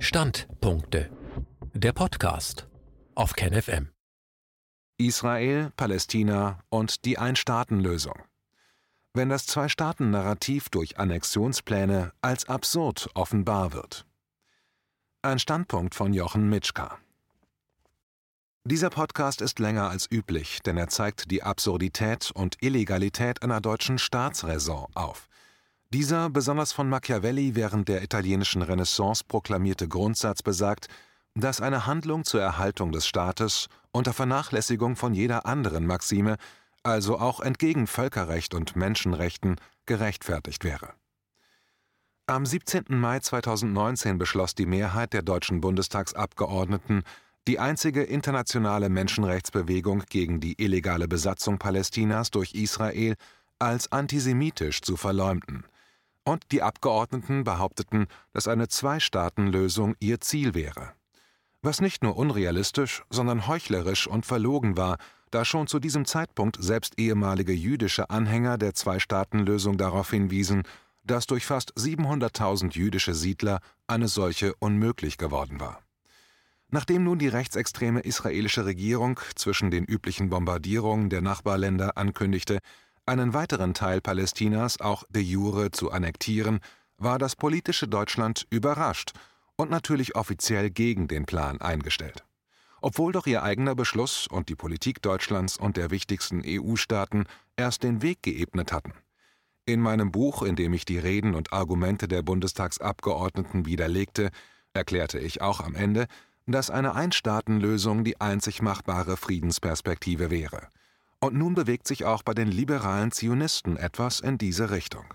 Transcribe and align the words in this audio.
Standpunkte. 0.00 1.10
Der 1.74 1.92
Podcast 1.92 2.68
auf 3.16 3.32
KenFM. 3.32 3.90
Israel, 4.96 5.72
Palästina 5.76 6.60
und 6.68 7.04
die 7.04 7.18
Ein-Staaten-Lösung. 7.18 8.14
Wenn 9.12 9.28
das 9.28 9.46
Zwei-Staaten-Narrativ 9.46 10.68
durch 10.68 11.00
Annexionspläne 11.00 12.12
als 12.22 12.48
absurd 12.48 13.10
offenbar 13.14 13.72
wird. 13.72 14.06
Ein 15.22 15.40
Standpunkt 15.40 15.96
von 15.96 16.14
Jochen 16.14 16.48
Mitschka. 16.48 16.98
Dieser 18.62 18.90
Podcast 18.90 19.40
ist 19.40 19.58
länger 19.58 19.90
als 19.90 20.08
üblich, 20.08 20.60
denn 20.60 20.76
er 20.76 20.88
zeigt 20.88 21.28
die 21.32 21.42
Absurdität 21.42 22.30
und 22.30 22.62
Illegalität 22.62 23.42
einer 23.42 23.60
deutschen 23.60 23.98
Staatsräson 23.98 24.86
auf. 24.94 25.28
Dieser 25.90 26.28
besonders 26.28 26.72
von 26.72 26.90
Machiavelli 26.90 27.54
während 27.54 27.88
der 27.88 28.02
italienischen 28.02 28.60
Renaissance 28.60 29.24
proklamierte 29.26 29.88
Grundsatz 29.88 30.42
besagt, 30.42 30.88
dass 31.34 31.62
eine 31.62 31.86
Handlung 31.86 32.24
zur 32.24 32.42
Erhaltung 32.42 32.92
des 32.92 33.06
Staates 33.06 33.68
unter 33.90 34.12
Vernachlässigung 34.12 34.96
von 34.96 35.14
jeder 35.14 35.46
anderen 35.46 35.86
Maxime, 35.86 36.36
also 36.82 37.18
auch 37.18 37.40
entgegen 37.40 37.86
Völkerrecht 37.86 38.52
und 38.52 38.76
Menschenrechten, 38.76 39.56
gerechtfertigt 39.86 40.62
wäre. 40.62 40.92
Am 42.26 42.44
17. 42.44 42.84
Mai 42.88 43.20
2019 43.20 44.18
beschloss 44.18 44.54
die 44.54 44.66
Mehrheit 44.66 45.14
der 45.14 45.22
deutschen 45.22 45.62
Bundestagsabgeordneten, 45.62 47.02
die 47.46 47.60
einzige 47.60 48.02
internationale 48.02 48.90
Menschenrechtsbewegung 48.90 50.02
gegen 50.10 50.38
die 50.38 50.62
illegale 50.62 51.08
Besatzung 51.08 51.56
Palästinas 51.58 52.30
durch 52.30 52.52
Israel 52.52 53.14
als 53.58 53.90
antisemitisch 53.90 54.82
zu 54.82 54.98
verleumden– 54.98 55.64
und 56.28 56.52
die 56.52 56.62
Abgeordneten 56.62 57.42
behaupteten, 57.42 58.06
dass 58.34 58.48
eine 58.48 58.68
Zwei-Staaten-Lösung 58.68 59.96
ihr 59.98 60.20
Ziel 60.20 60.52
wäre. 60.52 60.92
Was 61.62 61.80
nicht 61.80 62.02
nur 62.02 62.18
unrealistisch, 62.18 63.02
sondern 63.08 63.46
heuchlerisch 63.48 64.06
und 64.06 64.26
verlogen 64.26 64.76
war, 64.76 64.98
da 65.30 65.46
schon 65.46 65.66
zu 65.66 65.78
diesem 65.78 66.04
Zeitpunkt 66.04 66.58
selbst 66.60 66.98
ehemalige 66.98 67.52
jüdische 67.52 68.10
Anhänger 68.10 68.58
der 68.58 68.74
Zwei-Staaten-Lösung 68.74 69.78
darauf 69.78 70.10
hinwiesen, 70.10 70.64
dass 71.02 71.26
durch 71.26 71.46
fast 71.46 71.72
700.000 71.78 72.74
jüdische 72.74 73.14
Siedler 73.14 73.60
eine 73.86 74.08
solche 74.08 74.54
unmöglich 74.58 75.16
geworden 75.16 75.60
war. 75.60 75.80
Nachdem 76.68 77.04
nun 77.04 77.18
die 77.18 77.28
rechtsextreme 77.28 78.00
israelische 78.00 78.66
Regierung 78.66 79.18
zwischen 79.34 79.70
den 79.70 79.86
üblichen 79.86 80.28
Bombardierungen 80.28 81.08
der 81.08 81.22
Nachbarländer 81.22 81.96
ankündigte, 81.96 82.58
einen 83.08 83.34
weiteren 83.34 83.74
Teil 83.74 84.00
Palästinas 84.00 84.80
auch 84.80 85.04
de 85.08 85.22
jure 85.22 85.70
zu 85.70 85.90
annektieren, 85.90 86.60
war 86.98 87.18
das 87.18 87.36
politische 87.36 87.88
Deutschland 87.88 88.46
überrascht 88.50 89.12
und 89.56 89.70
natürlich 89.70 90.14
offiziell 90.14 90.70
gegen 90.70 91.08
den 91.08 91.24
Plan 91.24 91.60
eingestellt. 91.60 92.24
Obwohl 92.80 93.12
doch 93.12 93.26
ihr 93.26 93.42
eigener 93.42 93.74
Beschluss 93.74 94.28
und 94.28 94.48
die 94.48 94.54
Politik 94.54 95.02
Deutschlands 95.02 95.56
und 95.56 95.76
der 95.76 95.90
wichtigsten 95.90 96.42
EU-Staaten 96.46 97.24
erst 97.56 97.82
den 97.82 98.02
Weg 98.02 98.22
geebnet 98.22 98.72
hatten. 98.72 98.92
In 99.64 99.80
meinem 99.80 100.12
Buch, 100.12 100.42
in 100.42 100.54
dem 100.54 100.72
ich 100.72 100.84
die 100.84 100.98
Reden 100.98 101.34
und 101.34 101.52
Argumente 101.52 102.08
der 102.08 102.22
Bundestagsabgeordneten 102.22 103.66
widerlegte, 103.66 104.30
erklärte 104.72 105.18
ich 105.18 105.42
auch 105.42 105.60
am 105.60 105.74
Ende, 105.74 106.06
dass 106.46 106.70
eine 106.70 106.94
Einstaatenlösung 106.94 108.04
die 108.04 108.20
einzig 108.20 108.62
machbare 108.62 109.16
Friedensperspektive 109.16 110.30
wäre. 110.30 110.68
Und 111.20 111.34
nun 111.34 111.54
bewegt 111.54 111.88
sich 111.88 112.04
auch 112.04 112.22
bei 112.22 112.32
den 112.32 112.48
liberalen 112.48 113.10
Zionisten 113.10 113.76
etwas 113.76 114.20
in 114.20 114.38
diese 114.38 114.70
Richtung. 114.70 115.14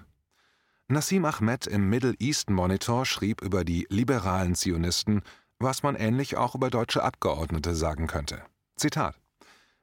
Nassim 0.89 1.23
Ahmed 1.23 1.65
im 1.65 1.89
Middle 1.89 2.15
East 2.19 2.49
Monitor 2.49 3.05
schrieb 3.05 3.41
über 3.41 3.63
die 3.63 3.87
liberalen 3.89 4.53
Zionisten, 4.53 5.21
was 5.59 5.81
man 5.81 5.95
ähnlich 5.95 6.35
auch 6.35 6.55
über 6.55 6.69
deutsche 6.69 7.03
Abgeordnete 7.03 7.73
sagen 7.73 8.07
könnte. 8.07 8.43
Zitat: 8.75 9.17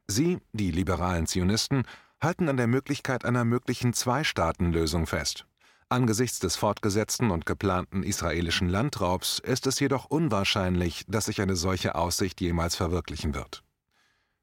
Sie, 0.07 0.39
die 0.53 0.71
liberalen 0.71 1.27
Zionisten, 1.27 1.85
halten 2.21 2.51
an 2.51 2.59
der 2.59 2.67
Möglichkeit 2.67 3.25
einer 3.25 3.47
möglichen 3.47 3.95
Zwei-Staaten-Lösung 3.95 5.07
fest. 5.07 5.47
Angesichts 5.89 6.39
des 6.39 6.55
fortgesetzten 6.57 7.31
und 7.31 7.47
geplanten 7.47 8.03
israelischen 8.03 8.69
Landraubs 8.69 9.39
ist 9.39 9.67
es 9.67 9.81
jedoch 9.81 10.05
unwahrscheinlich, 10.05 11.05
dass 11.09 11.25
sich 11.25 11.41
eine 11.41 11.57
solche 11.57 11.95
Aussicht 11.95 12.41
jemals 12.43 12.77
verwirklichen 12.77 13.35
wird. 13.35 13.65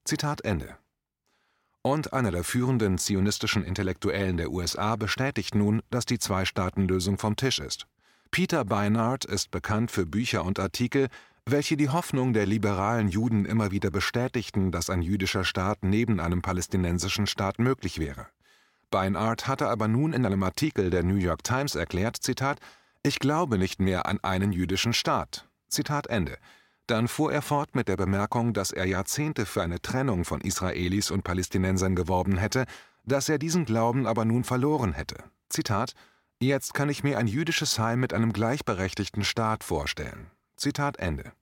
Zitat 0.03 0.41
Ende 0.41 0.77
und 1.91 2.13
einer 2.13 2.31
der 2.31 2.43
führenden 2.43 2.97
zionistischen 2.97 3.63
Intellektuellen 3.63 4.37
der 4.37 4.51
USA 4.51 4.95
bestätigt 4.95 5.55
nun, 5.55 5.81
dass 5.89 6.05
die 6.05 6.19
Zwei-Staaten-Lösung 6.19 7.17
vom 7.17 7.35
Tisch 7.35 7.59
ist. 7.59 7.87
Peter 8.31 8.65
Beinart 8.65 9.25
ist 9.25 9.51
bekannt 9.51 9.91
für 9.91 10.05
Bücher 10.05 10.43
und 10.43 10.59
Artikel, 10.59 11.07
welche 11.45 11.77
die 11.77 11.89
Hoffnung 11.89 12.33
der 12.33 12.45
liberalen 12.45 13.07
Juden 13.07 13.45
immer 13.45 13.71
wieder 13.71 13.89
bestätigten, 13.89 14.71
dass 14.71 14.89
ein 14.89 15.01
jüdischer 15.01 15.45
Staat 15.45 15.79
neben 15.81 16.19
einem 16.19 16.41
palästinensischen 16.41 17.25
Staat 17.25 17.59
möglich 17.59 17.99
wäre. 17.99 18.27
Beinart 18.91 19.47
hatte 19.47 19.67
aber 19.69 19.87
nun 19.87 20.13
in 20.13 20.25
einem 20.25 20.43
Artikel 20.43 20.89
der 20.89 21.03
New 21.03 21.15
York 21.15 21.43
Times 21.43 21.75
erklärt, 21.75 22.17
Zitat, 22.17 22.59
ich 23.03 23.19
glaube 23.19 23.57
nicht 23.57 23.79
mehr 23.79 24.05
an 24.05 24.19
einen 24.21 24.51
jüdischen 24.51 24.93
Staat. 24.93 25.47
Zitat 25.69 26.07
Ende. 26.07 26.37
Dann 26.87 27.09
fuhr 27.09 27.33
er 27.33 27.41
fort 27.41 27.75
mit 27.75 27.89
der 27.89 27.97
Bemerkung, 27.97 28.53
dass 28.53 28.71
er 28.71 28.85
Jahrzehnte 28.85 29.45
für 29.45 29.61
eine 29.61 29.81
Trennung 29.81 30.23
von 30.23 30.39
Israelis 30.41 31.11
und 31.11 31.23
Palästinensern 31.23 31.95
geworben 31.95 32.37
hätte, 32.37 32.65
dass 33.05 33.29
er 33.29 33.37
diesen 33.37 33.65
Glauben 33.65 34.07
aber 34.07 34.25
nun 34.25 34.45
verloren 34.45 34.93
hätte. 34.93 35.17
Zitat 35.49 35.93
Jetzt 36.39 36.73
kann 36.73 36.89
ich 36.89 37.03
mir 37.03 37.17
ein 37.17 37.27
jüdisches 37.27 37.79
Heim 37.79 37.99
mit 37.99 38.13
einem 38.13 38.31
gleichberechtigten 38.31 39.23
Staat 39.23 39.63
vorstellen. 39.63 40.29
Zitat 40.55 40.97
Ende. 40.97 41.33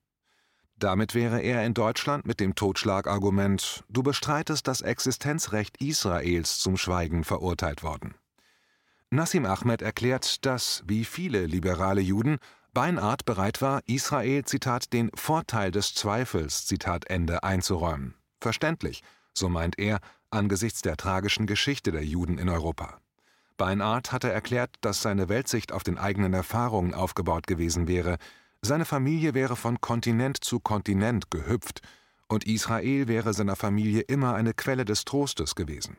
Damit 0.78 1.14
wäre 1.14 1.42
er 1.42 1.66
in 1.66 1.74
Deutschland 1.74 2.26
mit 2.26 2.40
dem 2.40 2.56
Totschlagargument 2.56 3.84
Du 3.90 4.04
bestreitest 4.04 4.68
das 4.68 4.82
Existenzrecht 4.82 5.82
Israels 5.82 6.60
zum 6.60 6.76
Schweigen 6.76 7.24
verurteilt 7.24 7.84
worden. 7.84 8.16
Nassim 9.10 9.46
Ahmed 9.46 9.82
erklärt, 9.82 10.46
dass, 10.46 10.84
wie 10.88 11.06
viele 11.06 11.46
liberale 11.46 12.02
Juden, 12.02 12.40
Beinart 12.76 13.24
bereit 13.24 13.62
war, 13.62 13.82
Israel 13.86 14.44
Zitat 14.44 14.92
den 14.92 15.10
Vorteil 15.16 15.72
des 15.72 15.94
Zweifels 15.94 16.66
Zitat 16.66 17.10
Ende 17.10 17.42
einzuräumen. 17.42 18.16
Verständlich, 18.42 19.02
so 19.34 19.48
meint 19.48 19.80
er, 19.80 20.02
angesichts 20.30 20.82
der 20.82 20.98
tragischen 20.98 21.48
Geschichte 21.48 21.94
der 21.94 22.04
Juden 22.04 22.38
in 22.38 22.50
Europa. 22.50 23.00
Beinart 23.56 24.12
hatte 24.12 24.30
erklärt, 24.30 24.76
dass 24.82 25.02
seine 25.02 25.30
Weltsicht 25.30 25.72
auf 25.72 25.84
den 25.84 25.98
eigenen 25.98 26.34
Erfahrungen 26.34 26.94
aufgebaut 26.94 27.48
gewesen 27.48 27.88
wäre. 27.88 28.18
Seine 28.62 28.84
Familie 28.84 29.34
wäre 29.34 29.56
von 29.56 29.80
Kontinent 29.80 30.44
zu 30.44 30.60
Kontinent 30.60 31.32
gehüpft 31.32 31.80
und 32.28 32.46
Israel 32.46 33.08
wäre 33.08 33.34
seiner 33.34 33.56
Familie 33.56 34.02
immer 34.02 34.36
eine 34.36 34.54
Quelle 34.54 34.84
des 34.84 35.06
Trostes 35.06 35.56
gewesen. 35.56 35.96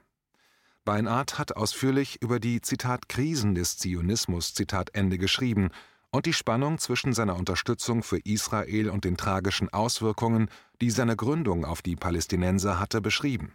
Beinart 0.84 1.38
hat 1.38 1.56
ausführlich 1.56 2.20
über 2.20 2.38
die 2.38 2.60
Zitat 2.60 3.08
Krisen 3.08 3.54
des 3.54 3.78
Zionismus 3.78 4.52
Zitat 4.52 4.90
Ende 4.92 5.16
geschrieben 5.16 5.70
und 6.16 6.24
die 6.24 6.32
Spannung 6.32 6.78
zwischen 6.78 7.12
seiner 7.12 7.36
Unterstützung 7.36 8.02
für 8.02 8.16
Israel 8.18 8.88
und 8.88 9.04
den 9.04 9.18
tragischen 9.18 9.70
Auswirkungen, 9.74 10.48
die 10.80 10.90
seine 10.90 11.14
Gründung 11.14 11.66
auf 11.66 11.82
die 11.82 11.94
Palästinenser 11.94 12.80
hatte, 12.80 13.02
beschrieben. 13.02 13.52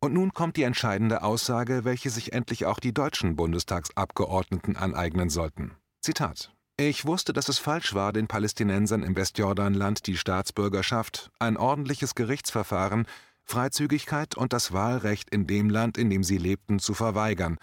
Und 0.00 0.12
nun 0.12 0.34
kommt 0.34 0.56
die 0.56 0.64
entscheidende 0.64 1.22
Aussage, 1.22 1.84
welche 1.84 2.10
sich 2.10 2.32
endlich 2.32 2.66
auch 2.66 2.80
die 2.80 2.92
deutschen 2.92 3.36
Bundestagsabgeordneten 3.36 4.76
aneignen 4.76 5.30
sollten. 5.30 5.76
Zitat 6.00 6.52
ich 6.80 7.06
wusste, 7.06 7.32
dass 7.32 7.48
es 7.48 7.58
falsch 7.58 7.92
war, 7.92 8.12
den 8.12 8.28
Palästinensern 8.28 9.02
im 9.02 9.16
Westjordanland 9.16 10.06
die 10.06 10.16
Staatsbürgerschaft, 10.16 11.28
ein 11.40 11.56
ordentliches 11.56 12.14
Gerichtsverfahren, 12.14 13.06
Freizügigkeit 13.44 14.36
und 14.36 14.52
das 14.52 14.72
Wahlrecht 14.72 15.28
in 15.30 15.48
dem 15.48 15.70
Land, 15.70 15.98
in 15.98 16.08
dem 16.08 16.22
sie 16.22 16.38
lebten, 16.38 16.78
zu 16.78 16.94
verweigern. 16.94 17.58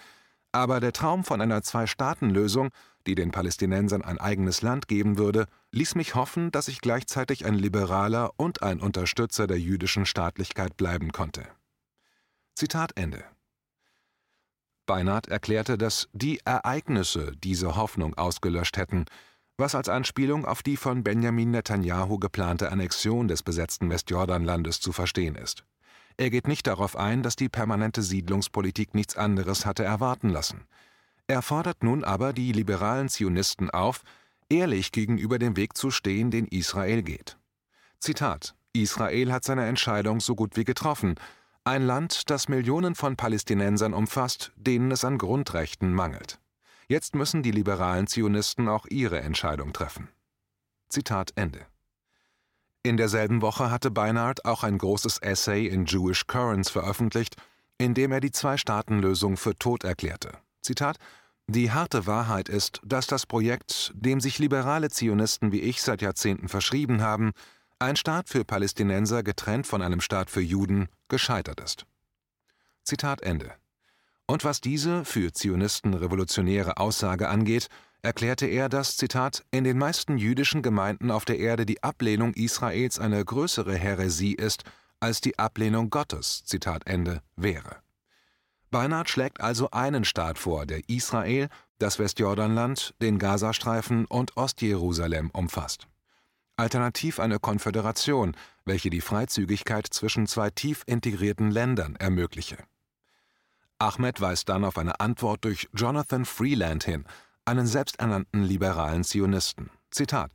Aber 0.51 0.81
der 0.81 0.91
Traum 0.91 1.23
von 1.23 1.39
einer 1.39 1.61
Zwei-Staaten-Lösung 1.61 2.71
die 3.07 3.15
den 3.15 3.31
Palästinensern 3.31 4.01
ein 4.01 4.19
eigenes 4.19 4.61
Land 4.61 4.87
geben 4.87 5.17
würde, 5.17 5.47
ließ 5.71 5.95
mich 5.95 6.15
hoffen, 6.15 6.51
dass 6.51 6.67
ich 6.67 6.81
gleichzeitig 6.81 7.45
ein 7.45 7.55
Liberaler 7.55 8.31
und 8.37 8.63
ein 8.63 8.79
Unterstützer 8.79 9.47
der 9.47 9.59
jüdischen 9.59 10.05
Staatlichkeit 10.05 10.77
bleiben 10.77 11.11
konnte. 11.11 11.47
Zitat 12.55 12.91
Ende. 12.95 13.23
Beinart 14.85 15.27
erklärte, 15.27 15.77
dass 15.77 16.07
die 16.13 16.39
Ereignisse 16.45 17.33
diese 17.43 17.75
Hoffnung 17.75 18.13
ausgelöscht 18.15 18.77
hätten, 18.77 19.05
was 19.57 19.73
als 19.73 19.89
Anspielung 19.89 20.45
auf 20.45 20.63
die 20.63 20.77
von 20.77 21.03
Benjamin 21.03 21.51
Netanyahu 21.51 22.19
geplante 22.19 22.71
Annexion 22.71 23.27
des 23.27 23.41
besetzten 23.41 23.89
Westjordanlandes 23.89 24.79
zu 24.79 24.91
verstehen 24.91 25.35
ist. 25.35 25.65
Er 26.17 26.29
geht 26.29 26.47
nicht 26.47 26.67
darauf 26.67 26.95
ein, 26.95 27.23
dass 27.23 27.35
die 27.35 27.49
permanente 27.49 28.01
Siedlungspolitik 28.01 28.93
nichts 28.93 29.17
anderes 29.17 29.65
hatte 29.65 29.83
erwarten 29.83 30.29
lassen. 30.29 30.65
Er 31.27 31.41
fordert 31.41 31.83
nun 31.83 32.03
aber 32.03 32.33
die 32.33 32.51
liberalen 32.51 33.09
Zionisten 33.09 33.69
auf, 33.69 34.01
ehrlich 34.49 34.91
gegenüber 34.91 35.39
dem 35.39 35.57
Weg 35.57 35.75
zu 35.75 35.89
stehen, 35.89 36.29
den 36.29 36.47
Israel 36.47 37.01
geht. 37.01 37.37
Zitat 37.99 38.55
Israel 38.73 39.31
hat 39.31 39.43
seine 39.43 39.65
Entscheidung 39.65 40.19
so 40.19 40.35
gut 40.35 40.57
wie 40.57 40.65
getroffen, 40.65 41.15
ein 41.63 41.81
Land, 41.81 42.29
das 42.29 42.47
Millionen 42.47 42.93
von 42.93 43.15
Palästinensern 43.15 43.93
umfasst, 43.93 44.51
denen 44.55 44.91
es 44.91 45.03
an 45.03 45.17
Grundrechten 45.17 45.93
mangelt. 45.93 46.39
Jetzt 46.87 47.15
müssen 47.15 47.41
die 47.41 47.51
liberalen 47.51 48.05
Zionisten 48.05 48.67
auch 48.67 48.85
ihre 48.87 49.19
Entscheidung 49.21 49.73
treffen. 49.73 50.09
Zitat 50.89 51.31
Ende. 51.35 51.65
In 52.83 52.97
derselben 52.97 53.41
Woche 53.41 53.71
hatte 53.71 53.89
Beinart 53.89 54.45
auch 54.45 54.63
ein 54.63 54.77
großes 54.77 55.17
Essay 55.17 55.65
in 55.65 55.85
Jewish 55.85 56.27
Currents 56.27 56.69
veröffentlicht, 56.69 57.35
in 57.79 57.95
dem 57.95 58.11
er 58.11 58.19
die 58.19 58.31
Zwei-Staaten-Lösung 58.31 59.37
für 59.37 59.57
tot 59.57 59.83
erklärte. 59.83 60.37
Zitat 60.65 60.97
Die 61.47 61.71
harte 61.71 62.07
Wahrheit 62.07 62.49
ist, 62.49 62.81
dass 62.83 63.07
das 63.07 63.25
Projekt, 63.25 63.93
dem 63.95 64.19
sich 64.19 64.39
liberale 64.39 64.89
Zionisten 64.89 65.51
wie 65.51 65.61
ich 65.61 65.81
seit 65.81 66.01
Jahrzehnten 66.01 66.49
verschrieben 66.49 67.01
haben, 67.01 67.31
ein 67.79 67.95
Staat 67.95 68.29
für 68.29 68.43
Palästinenser 68.43 69.23
getrennt 69.23 69.67
von 69.67 69.81
einem 69.81 70.01
Staat 70.01 70.29
für 70.29 70.41
Juden, 70.41 70.87
gescheitert 71.07 71.59
ist. 71.61 71.85
Zitat 72.83 73.21
Ende. 73.21 73.53
Und 74.27 74.43
was 74.43 74.59
diese 74.59 75.05
für 75.05 75.33
Zionisten 75.33 75.93
revolutionäre 75.93 76.77
Aussage 76.77 77.29
angeht, 77.29 77.67
erklärte 78.01 78.47
er, 78.47 78.69
dass, 78.69 78.97
Zitat, 78.97 79.43
in 79.51 79.63
den 79.63 79.77
meisten 79.77 80.17
jüdischen 80.17 80.61
Gemeinden 80.61 81.11
auf 81.11 81.25
der 81.25 81.39
Erde 81.39 81.65
die 81.65 81.83
Ablehnung 81.83 82.33
Israels 82.33 82.99
eine 82.99 83.23
größere 83.23 83.75
Häresie 83.75 84.33
ist, 84.33 84.63
als 84.99 85.21
die 85.21 85.37
Ablehnung 85.37 85.89
Gottes, 85.89 86.43
Zitat 86.45 86.87
Ende, 86.87 87.21
wäre. 87.35 87.84
Beinart 88.75 89.09
schlägt 89.09 89.39
also 89.39 89.71
einen 89.71 90.03
Staat 90.03 90.37
vor, 90.37 90.65
der 90.65 90.89
Israel, 90.89 91.47
das 91.79 91.97
Westjordanland, 91.97 92.93
den 93.01 93.19
Gazastreifen 93.19 94.03
und 94.03 94.35
Ostjerusalem 94.35 95.29
umfasst. 95.29 95.87
Alternativ 96.57 97.21
eine 97.21 97.39
Konföderation, 97.39 98.35
welche 98.65 98.89
die 98.89 98.99
Freizügigkeit 98.99 99.87
zwischen 99.87 100.27
zwei 100.27 100.49
tief 100.49 100.83
integrierten 100.87 101.51
Ländern 101.51 101.95
ermögliche. 101.95 102.57
Ahmed 103.79 104.19
weist 104.19 104.49
dann 104.49 104.65
auf 104.65 104.77
eine 104.77 104.99
Antwort 104.99 105.45
durch 105.45 105.69
Jonathan 105.71 106.25
Freeland 106.25 106.83
hin, 106.83 107.05
einen 107.45 107.67
selbsternannten 107.67 108.43
liberalen 108.43 109.05
Zionisten. 109.05 109.69
Zitat: 109.89 110.31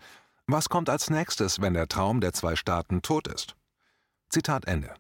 Was 0.46 0.70
kommt 0.70 0.88
als 0.88 1.10
nächstes, 1.10 1.60
wenn 1.60 1.75
der 1.75 1.88
Traum 1.88 2.22
der 2.22 2.32
zwei 2.32 2.56
Staaten 2.56 3.02
tot 3.02 3.28
ist? 3.28 3.54
Zitat 4.31 4.64
Ende. 4.64 4.94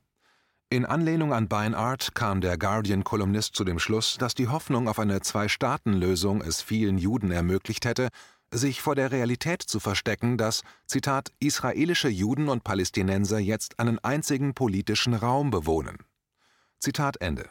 In 0.72 0.86
Anlehnung 0.86 1.32
an 1.32 1.48
Beinart 1.48 2.14
kam 2.14 2.40
der 2.40 2.56
Guardian-Kolumnist 2.56 3.56
zu 3.56 3.64
dem 3.64 3.80
Schluss, 3.80 4.18
dass 4.18 4.36
die 4.36 4.46
Hoffnung 4.46 4.86
auf 4.88 5.00
eine 5.00 5.20
Zwei-Staaten-Lösung 5.20 6.42
es 6.42 6.62
vielen 6.62 6.96
Juden 6.96 7.32
ermöglicht 7.32 7.84
hätte, 7.84 8.08
sich 8.52 8.80
vor 8.80 8.94
der 8.94 9.10
Realität 9.10 9.62
zu 9.62 9.80
verstecken, 9.80 10.38
dass, 10.38 10.62
Zitat, 10.86 11.32
israelische 11.40 12.08
Juden 12.08 12.48
und 12.48 12.62
Palästinenser 12.62 13.40
jetzt 13.40 13.80
einen 13.80 13.98
einzigen 13.98 14.54
politischen 14.54 15.14
Raum 15.14 15.50
bewohnen. 15.50 15.98
Zitat 16.78 17.20
Ende. 17.20 17.50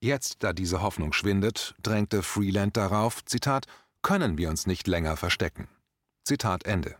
Jetzt, 0.00 0.42
da 0.42 0.52
diese 0.52 0.82
Hoffnung 0.82 1.12
schwindet, 1.12 1.76
drängte 1.84 2.24
Freeland 2.24 2.76
darauf, 2.76 3.24
Zitat, 3.26 3.66
können 4.02 4.38
wir 4.38 4.50
uns 4.50 4.66
nicht 4.66 4.88
länger 4.88 5.16
verstecken. 5.16 5.68
Zitat 6.24 6.64
Ende. 6.64 6.96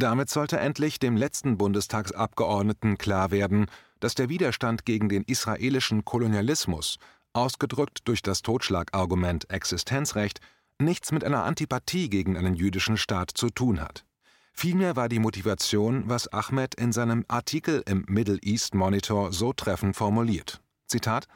Damit 0.00 0.30
sollte 0.30 0.58
endlich 0.58 0.98
dem 0.98 1.14
letzten 1.14 1.58
Bundestagsabgeordneten 1.58 2.96
klar 2.96 3.30
werden, 3.30 3.66
dass 4.00 4.14
der 4.14 4.30
Widerstand 4.30 4.86
gegen 4.86 5.10
den 5.10 5.24
israelischen 5.24 6.06
Kolonialismus, 6.06 6.96
ausgedrückt 7.34 8.08
durch 8.08 8.22
das 8.22 8.40
Totschlagargument 8.40 9.50
Existenzrecht, 9.50 10.40
nichts 10.78 11.12
mit 11.12 11.22
einer 11.22 11.44
Antipathie 11.44 12.08
gegen 12.08 12.38
einen 12.38 12.54
jüdischen 12.54 12.96
Staat 12.96 13.30
zu 13.34 13.50
tun 13.50 13.82
hat. 13.82 14.06
Vielmehr 14.54 14.96
war 14.96 15.10
die 15.10 15.18
Motivation, 15.18 16.04
was 16.06 16.28
Ahmed 16.32 16.76
in 16.76 16.92
seinem 16.92 17.26
Artikel 17.28 17.82
im 17.84 18.06
Middle 18.08 18.38
East 18.40 18.74
Monitor 18.74 19.34
so 19.34 19.52
treffend 19.52 19.96
formuliert. 19.96 20.62
Zitat 20.86 21.28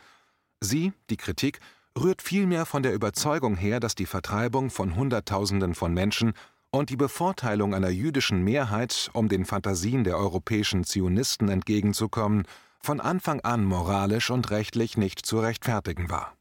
Sie, 0.63 0.95
die 1.11 1.19
Kritik, 1.19 1.61
rührt 1.99 2.23
vielmehr 2.23 2.65
von 2.65 2.83
der 2.83 2.95
Überzeugung 2.95 3.57
her, 3.57 3.79
dass 3.79 3.95
die 3.95 4.07
Vertreibung 4.07 4.71
von 4.71 4.97
Hunderttausenden 4.97 5.75
von 5.75 5.93
Menschen 5.93 6.33
und 6.75 6.91
die 6.91 6.97
Bevorteilung 6.97 7.73
einer 7.73 7.89
jüdischen 7.89 8.43
Mehrheit, 8.43 9.09
um 9.13 9.29
den 9.29 9.45
Fantasien 9.45 10.03
der 10.03 10.19
europäischen 10.19 10.83
Zionisten 10.83 11.49
entgegenzukommen, 11.49 12.47
von 12.81 13.01
Anfang 13.01 13.41
an 13.43 13.65
moralisch 13.65 14.31
und 14.31 14.51
rechtlich 14.51 14.97
nicht 14.97 15.25
zu 15.25 15.39
rechtfertigen 15.39 16.11
war. 16.11 16.37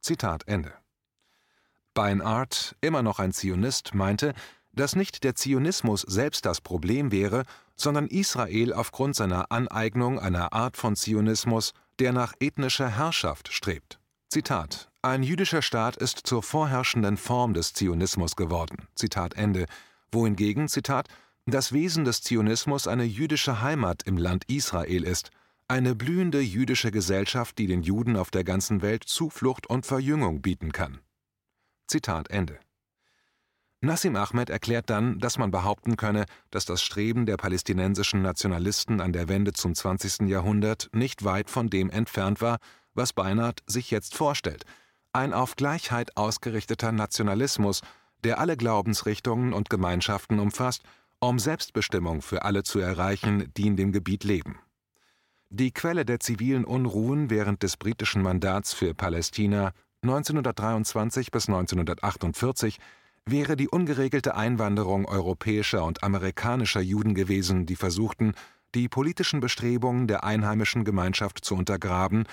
Zitat 0.00 0.48
Ende. 0.48 0.72
Beinart, 1.94 2.74
immer 2.80 3.02
noch 3.02 3.20
ein 3.20 3.32
Zionist, 3.32 3.94
meinte, 3.94 4.34
dass 4.72 4.96
nicht 4.96 5.22
der 5.22 5.36
Zionismus 5.36 6.02
selbst 6.02 6.46
das 6.46 6.60
Problem 6.60 7.12
wäre, 7.12 7.44
sondern 7.76 8.08
Israel 8.08 8.72
aufgrund 8.72 9.14
seiner 9.14 9.52
Aneignung 9.52 10.18
einer 10.18 10.52
Art 10.52 10.76
von 10.76 10.96
Zionismus, 10.96 11.74
der 12.00 12.12
nach 12.12 12.34
ethnischer 12.40 12.88
Herrschaft 12.88 13.52
strebt. 13.52 14.00
Zitat: 14.28 14.89
Ein 15.02 15.22
jüdischer 15.22 15.62
Staat 15.62 15.96
ist 15.96 16.26
zur 16.26 16.42
vorherrschenden 16.42 17.16
Form 17.16 17.54
des 17.54 17.72
Zionismus 17.72 18.36
geworden. 18.36 18.86
Zitat 18.94 19.32
Ende. 19.32 19.64
Wohingegen, 20.12 20.68
Zitat, 20.68 21.08
das 21.46 21.72
Wesen 21.72 22.04
des 22.04 22.20
Zionismus 22.20 22.86
eine 22.86 23.04
jüdische 23.04 23.62
Heimat 23.62 24.02
im 24.02 24.18
Land 24.18 24.44
Israel 24.48 25.04
ist, 25.04 25.30
eine 25.68 25.94
blühende 25.94 26.40
jüdische 26.42 26.90
Gesellschaft, 26.90 27.56
die 27.56 27.66
den 27.66 27.82
Juden 27.82 28.14
auf 28.14 28.30
der 28.30 28.44
ganzen 28.44 28.82
Welt 28.82 29.04
Zuflucht 29.04 29.68
und 29.68 29.86
Verjüngung 29.86 30.42
bieten 30.42 30.70
kann. 30.70 31.00
Zitat 31.86 32.28
Ende. 32.28 32.58
Nassim 33.80 34.16
Ahmed 34.16 34.50
erklärt 34.50 34.90
dann, 34.90 35.18
dass 35.18 35.38
man 35.38 35.50
behaupten 35.50 35.96
könne, 35.96 36.26
dass 36.50 36.66
das 36.66 36.82
Streben 36.82 37.24
der 37.24 37.38
palästinensischen 37.38 38.20
Nationalisten 38.20 39.00
an 39.00 39.14
der 39.14 39.28
Wende 39.30 39.54
zum 39.54 39.74
20. 39.74 40.28
Jahrhundert 40.28 40.90
nicht 40.92 41.24
weit 41.24 41.48
von 41.48 41.70
dem 41.70 41.88
entfernt 41.88 42.42
war, 42.42 42.58
was 42.92 43.14
Beinart 43.14 43.62
sich 43.66 43.90
jetzt 43.90 44.14
vorstellt, 44.14 44.66
ein 45.12 45.32
auf 45.32 45.56
Gleichheit 45.56 46.16
ausgerichteter 46.16 46.92
Nationalismus, 46.92 47.80
der 48.24 48.38
alle 48.38 48.56
Glaubensrichtungen 48.56 49.52
und 49.52 49.70
Gemeinschaften 49.70 50.38
umfasst, 50.38 50.82
um 51.18 51.38
Selbstbestimmung 51.38 52.22
für 52.22 52.42
alle 52.44 52.62
zu 52.62 52.78
erreichen, 52.78 53.50
die 53.56 53.66
in 53.66 53.76
dem 53.76 53.92
Gebiet 53.92 54.24
leben. 54.24 54.58
Die 55.50 55.72
Quelle 55.72 56.04
der 56.04 56.20
zivilen 56.20 56.64
Unruhen 56.64 57.28
während 57.28 57.62
des 57.62 57.76
britischen 57.76 58.22
Mandats 58.22 58.72
für 58.72 58.94
Palästina 58.94 59.72
1923 60.02 61.30
bis 61.30 61.48
1948 61.48 62.78
wäre 63.26 63.56
die 63.56 63.68
ungeregelte 63.68 64.34
Einwanderung 64.34 65.06
europäischer 65.06 65.84
und 65.84 66.02
amerikanischer 66.02 66.80
Juden 66.80 67.14
gewesen, 67.14 67.66
die 67.66 67.76
versuchten, 67.76 68.34
die 68.74 68.88
politischen 68.88 69.40
Bestrebungen 69.40 70.06
der 70.06 70.24
einheimischen 70.24 70.84
Gemeinschaft 70.84 71.44
zu 71.44 71.54
untergraben, 71.54 72.24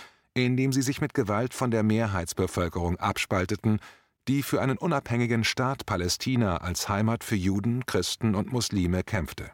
indem 0.45 0.71
sie 0.71 0.81
sich 0.81 1.01
mit 1.01 1.13
Gewalt 1.13 1.53
von 1.53 1.71
der 1.71 1.83
Mehrheitsbevölkerung 1.83 2.97
abspalteten, 2.97 3.79
die 4.27 4.43
für 4.43 4.61
einen 4.61 4.77
unabhängigen 4.77 5.43
Staat 5.43 5.85
Palästina 5.85 6.57
als 6.57 6.89
Heimat 6.89 7.23
für 7.23 7.35
Juden, 7.35 7.85
Christen 7.85 8.35
und 8.35 8.51
Muslime 8.51 9.03
kämpfte. 9.03 9.51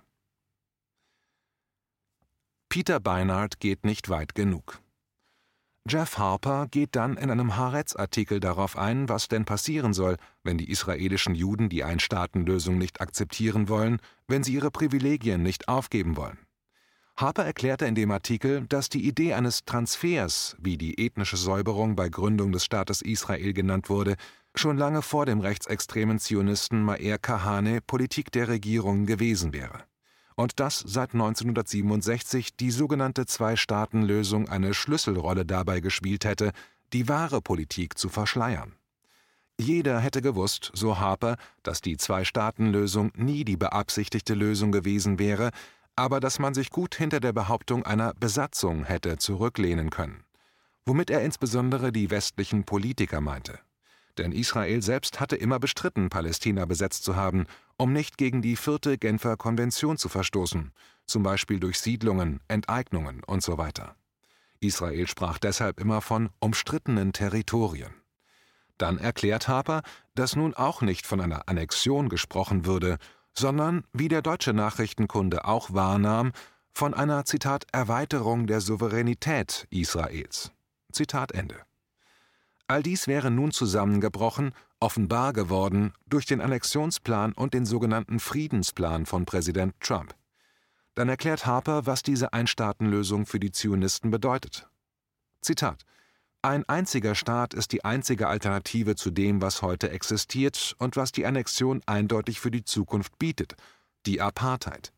Peter 2.70 3.00
Beinart 3.00 3.60
geht 3.60 3.86
nicht 3.86 4.10
weit 4.10 4.34
genug. 4.34 4.82
Jeff 5.88 6.18
Harper 6.18 6.68
geht 6.72 6.96
dann 6.96 7.18
in 7.18 7.30
einem 7.30 7.58
Haaretz-Artikel 7.58 8.40
darauf 8.40 8.78
ein, 8.78 9.10
was 9.10 9.28
denn 9.28 9.44
passieren 9.44 9.94
soll, 9.94 10.16
wenn 10.42 10.58
die 10.58 10.72
israelischen 10.72 11.36
Juden 11.36 11.68
die 11.68 11.84
Ein-Staaten-Lösung 11.84 12.78
nicht 12.78 13.02
akzeptieren 13.02 13.68
wollen, 13.68 14.00
wenn 14.28 14.44
sie 14.44 14.54
ihre 14.54 14.72
Privilegien 14.72 15.44
nicht 15.44 15.68
aufgeben 15.68 16.16
wollen. 16.16 16.40
Harper 17.16 17.46
erklärte 17.46 17.86
in 17.86 17.96
dem 17.96 18.12
Artikel, 18.12 18.66
dass 18.68 18.90
die 18.90 19.08
Idee 19.08 19.34
eines 19.34 19.66
Transfers, 19.66 20.56
wie 20.60 20.78
die 20.78 21.06
ethnische 21.06 21.38
Säuberung 21.38 21.96
bei 21.96 22.10
Gründung 22.10 22.52
des 22.52 22.66
Staates 22.66 23.02
Israel 23.02 23.54
genannt 23.54 23.90
wurde, 23.90 24.16
schon 24.56 24.78
lange 24.78 25.02
vor 25.02 25.26
dem 25.26 25.40
rechtsextremen 25.40 26.20
Zionisten 26.20 26.84
Maer 26.84 27.20
Kahane 27.20 27.82
Politik 27.82 28.32
der 28.32 28.48
Regierung 28.48 29.06
gewesen 29.06 29.54
wäre 29.54 29.84
und 30.36 30.60
dass 30.60 30.80
seit 30.80 31.14
1967 31.14 32.56
die 32.56 32.72
sogenannte 32.72 33.26
Zwei-Staaten-Lösung 33.26 34.50
eine 34.50 34.74
Schlüsselrolle 34.74 35.46
dabei 35.46 35.80
gespielt 35.80 36.26
hätte, 36.26 36.52
die 36.92 37.08
wahre 37.08 37.42
Politik 37.42 37.98
zu 37.98 38.10
verschleiern. 38.10 38.74
Jeder 39.60 40.00
hätte 40.00 40.22
gewusst, 40.22 40.72
so 40.74 41.00
Harper, 41.00 41.38
dass 41.62 41.82
die 41.82 41.98
Zwei-Staaten-Lösung 41.98 43.12
nie 43.16 43.46
die 43.46 43.58
beabsichtigte 43.58 44.34
Lösung 44.34 44.72
gewesen 44.72 45.20
wäre, 45.20 45.52
aber 45.96 46.20
dass 46.20 46.40
man 46.40 46.54
sich 46.54 46.70
gut 46.70 46.96
hinter 46.96 47.20
der 47.20 47.34
Behauptung 47.34 47.84
einer 47.86 48.14
Besatzung 48.14 48.84
hätte 48.84 49.18
zurücklehnen 49.18 49.90
können. 49.90 50.24
Womit 50.86 51.10
er 51.10 51.22
insbesondere 51.22 51.92
die 51.92 52.10
westlichen 52.10 52.64
Politiker 52.66 53.22
meinte 53.22 53.60
denn 54.18 54.32
Israel 54.32 54.82
selbst 54.82 55.20
hatte 55.20 55.36
immer 55.36 55.60
bestritten, 55.60 56.10
Palästina 56.10 56.66
besetzt 56.66 57.04
zu 57.04 57.16
haben, 57.16 57.46
um 57.78 57.94
nicht 57.94 58.18
gegen 58.18 58.42
die 58.42 58.56
vierte 58.56 58.98
Genfer 58.98 59.38
Konvention 59.38 59.98
zu 59.98 60.10
verstoßen, 60.10 60.72
zum 61.06 61.24
Beispiel 61.24 61.60
durch 61.60 61.80
Siedlungen, 61.80 62.40
Enteignungen 62.48 63.22
usw. 63.28 63.70
So 63.76 63.84
Israel 64.60 65.08
sprach 65.08 65.40
deshalb 65.40 65.80
immer 65.80 66.02
von 66.02 66.30
umstrittenen 66.40 67.12
Territorien. 67.12 67.94
Dann 68.78 68.98
erklärt 68.98 69.48
Harper, 69.48 69.82
dass 70.16 70.36
nun 70.36 70.54
auch 70.54 70.82
nicht 70.82 71.06
von 71.06 71.20
einer 71.22 71.48
Annexion 71.48 72.10
gesprochen 72.10 72.66
würde, 72.66 72.98
sondern, 73.38 73.84
wie 73.94 74.08
der 74.08 74.22
deutsche 74.22 74.54
Nachrichtenkunde 74.54 75.46
auch 75.46 75.74
wahrnahm, 75.74 76.32
von 76.72 76.94
einer 76.94 77.26
Zitat 77.26 77.66
Erweiterung 77.72 78.48
der 78.48 78.62
Souveränität 78.62 79.68
Israels. 79.70 80.52
Zitat 80.92 81.32
Ende. 81.32 81.58
All 82.68 82.82
dies 82.82 83.08
wäre 83.08 83.30
nun 83.30 83.52
zusammengebrochen, 83.52 84.54
offenbar 84.80 85.34
geworden 85.34 85.94
durch 86.08 86.26
den 86.26 86.42
Annexionsplan 86.42 87.34
und 87.34 87.54
den 87.54 87.66
sogenannten 87.66 88.20
Friedensplan 88.20 89.06
von 89.06 89.26
Präsident 89.26 89.80
Trump. 89.80 90.16
Dann 90.96 91.10
erklärt 91.10 91.46
Harper, 91.46 91.86
was 91.86 92.04
diese 92.04 92.34
Einstaatenlösung 92.34 93.26
für 93.26 93.40
die 93.40 93.52
Zionisten 93.52 94.12
bedeutet. 94.12 94.68
Zitat 95.42 95.86
Ein 96.46 96.68
einziger 96.68 97.16
Staat 97.16 97.54
ist 97.54 97.72
die 97.72 97.86
einzige 97.86 98.28
Alternative 98.28 98.98
zu 98.98 99.12
dem, 99.12 99.42
was 99.42 99.62
heute 99.62 99.92
existiert 99.92 100.76
und 100.78 100.98
was 100.98 101.14
die 101.14 101.26
Annexion 101.26 101.82
eindeutig 101.86 102.42
für 102.42 102.52
die 102.52 102.66
Zukunft 102.66 103.18
bietet, 103.18 103.56
die 104.06 104.20
Apartheid. 104.20 104.92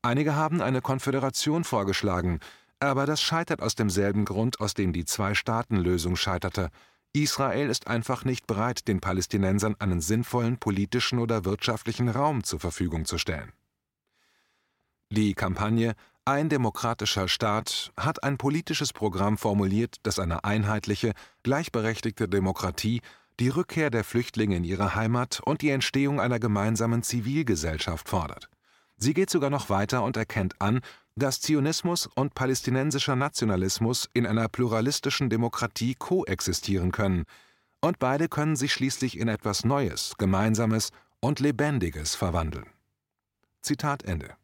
Einige 0.00 0.34
haben 0.34 0.62
eine 0.62 0.80
Konföderation 0.80 1.64
vorgeschlagen, 1.64 2.40
aber 2.80 3.04
das 3.04 3.20
scheitert 3.20 3.60
aus 3.60 3.74
demselben 3.74 4.24
Grund, 4.24 4.60
aus 4.60 4.72
dem 4.72 4.94
die 4.94 5.04
Zwei-Staaten-Lösung 5.04 6.16
scheiterte. 6.16 6.70
Israel 7.12 7.68
ist 7.68 7.86
einfach 7.86 8.24
nicht 8.24 8.46
bereit, 8.46 8.88
den 8.88 9.00
Palästinensern 9.00 9.76
einen 9.78 10.00
sinnvollen 10.00 10.56
politischen 10.56 11.18
oder 11.18 11.44
wirtschaftlichen 11.44 12.08
Raum 12.08 12.44
zur 12.44 12.60
Verfügung 12.60 13.04
zu 13.04 13.18
stellen. 13.18 13.52
Die 15.10 15.34
Kampagne 15.34 15.94
Ein 16.28 16.50
demokratischer 16.50 17.26
Staat 17.26 17.90
hat 17.96 18.22
ein 18.22 18.36
politisches 18.36 18.92
Programm 18.92 19.38
formuliert, 19.38 19.96
das 20.02 20.18
eine 20.18 20.44
einheitliche, 20.44 21.14
gleichberechtigte 21.42 22.28
Demokratie, 22.28 23.00
die 23.40 23.48
Rückkehr 23.48 23.88
der 23.88 24.04
Flüchtlinge 24.04 24.56
in 24.56 24.64
ihre 24.64 24.94
Heimat 24.94 25.40
und 25.42 25.62
die 25.62 25.70
Entstehung 25.70 26.20
einer 26.20 26.38
gemeinsamen 26.38 27.02
Zivilgesellschaft 27.02 28.10
fordert. 28.10 28.50
Sie 28.98 29.14
geht 29.14 29.30
sogar 29.30 29.48
noch 29.48 29.70
weiter 29.70 30.02
und 30.02 30.18
erkennt 30.18 30.60
an, 30.60 30.82
dass 31.16 31.40
Zionismus 31.40 32.06
und 32.14 32.34
palästinensischer 32.34 33.16
Nationalismus 33.16 34.10
in 34.12 34.26
einer 34.26 34.50
pluralistischen 34.50 35.30
Demokratie 35.30 35.94
koexistieren 35.94 36.92
können, 36.92 37.24
und 37.80 37.98
beide 37.98 38.28
können 38.28 38.56
sich 38.56 38.74
schließlich 38.74 39.18
in 39.18 39.28
etwas 39.28 39.64
Neues, 39.64 40.12
Gemeinsames 40.18 40.90
und 41.20 41.40
Lebendiges 41.40 42.14
verwandeln. 42.14 42.66
Zitat 43.62 44.02
Ende. 44.02 44.36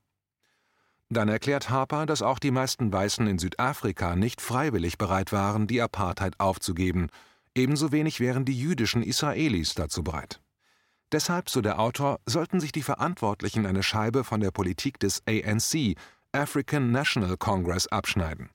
Dann 1.10 1.28
erklärt 1.28 1.70
Harper, 1.70 2.06
dass 2.06 2.22
auch 2.22 2.38
die 2.38 2.50
meisten 2.50 2.92
Weißen 2.92 3.26
in 3.26 3.38
Südafrika 3.38 4.16
nicht 4.16 4.40
freiwillig 4.40 4.98
bereit 4.98 5.32
waren, 5.32 5.66
die 5.66 5.80
Apartheid 5.80 6.40
aufzugeben, 6.40 7.08
ebenso 7.54 7.92
wenig 7.92 8.20
wären 8.20 8.44
die 8.44 8.58
jüdischen 8.58 9.02
Israelis 9.02 9.74
dazu 9.74 10.02
bereit. 10.02 10.40
Deshalb, 11.12 11.48
so 11.48 11.60
der 11.60 11.78
Autor, 11.78 12.18
sollten 12.26 12.58
sich 12.58 12.72
die 12.72 12.82
Verantwortlichen 12.82 13.66
eine 13.66 13.82
Scheibe 13.82 14.24
von 14.24 14.40
der 14.40 14.50
Politik 14.50 14.98
des 14.98 15.22
ANC, 15.28 15.96
African 16.32 16.90
National 16.90 17.36
Congress, 17.36 17.86
abschneiden. 17.86 18.50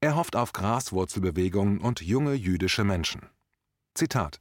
Er 0.00 0.16
hofft 0.16 0.34
auf 0.34 0.52
Graswurzelbewegungen 0.52 1.78
und 1.78 2.00
junge 2.00 2.32
jüdische 2.32 2.84
Menschen. 2.84 3.28
Zitat 3.94 4.40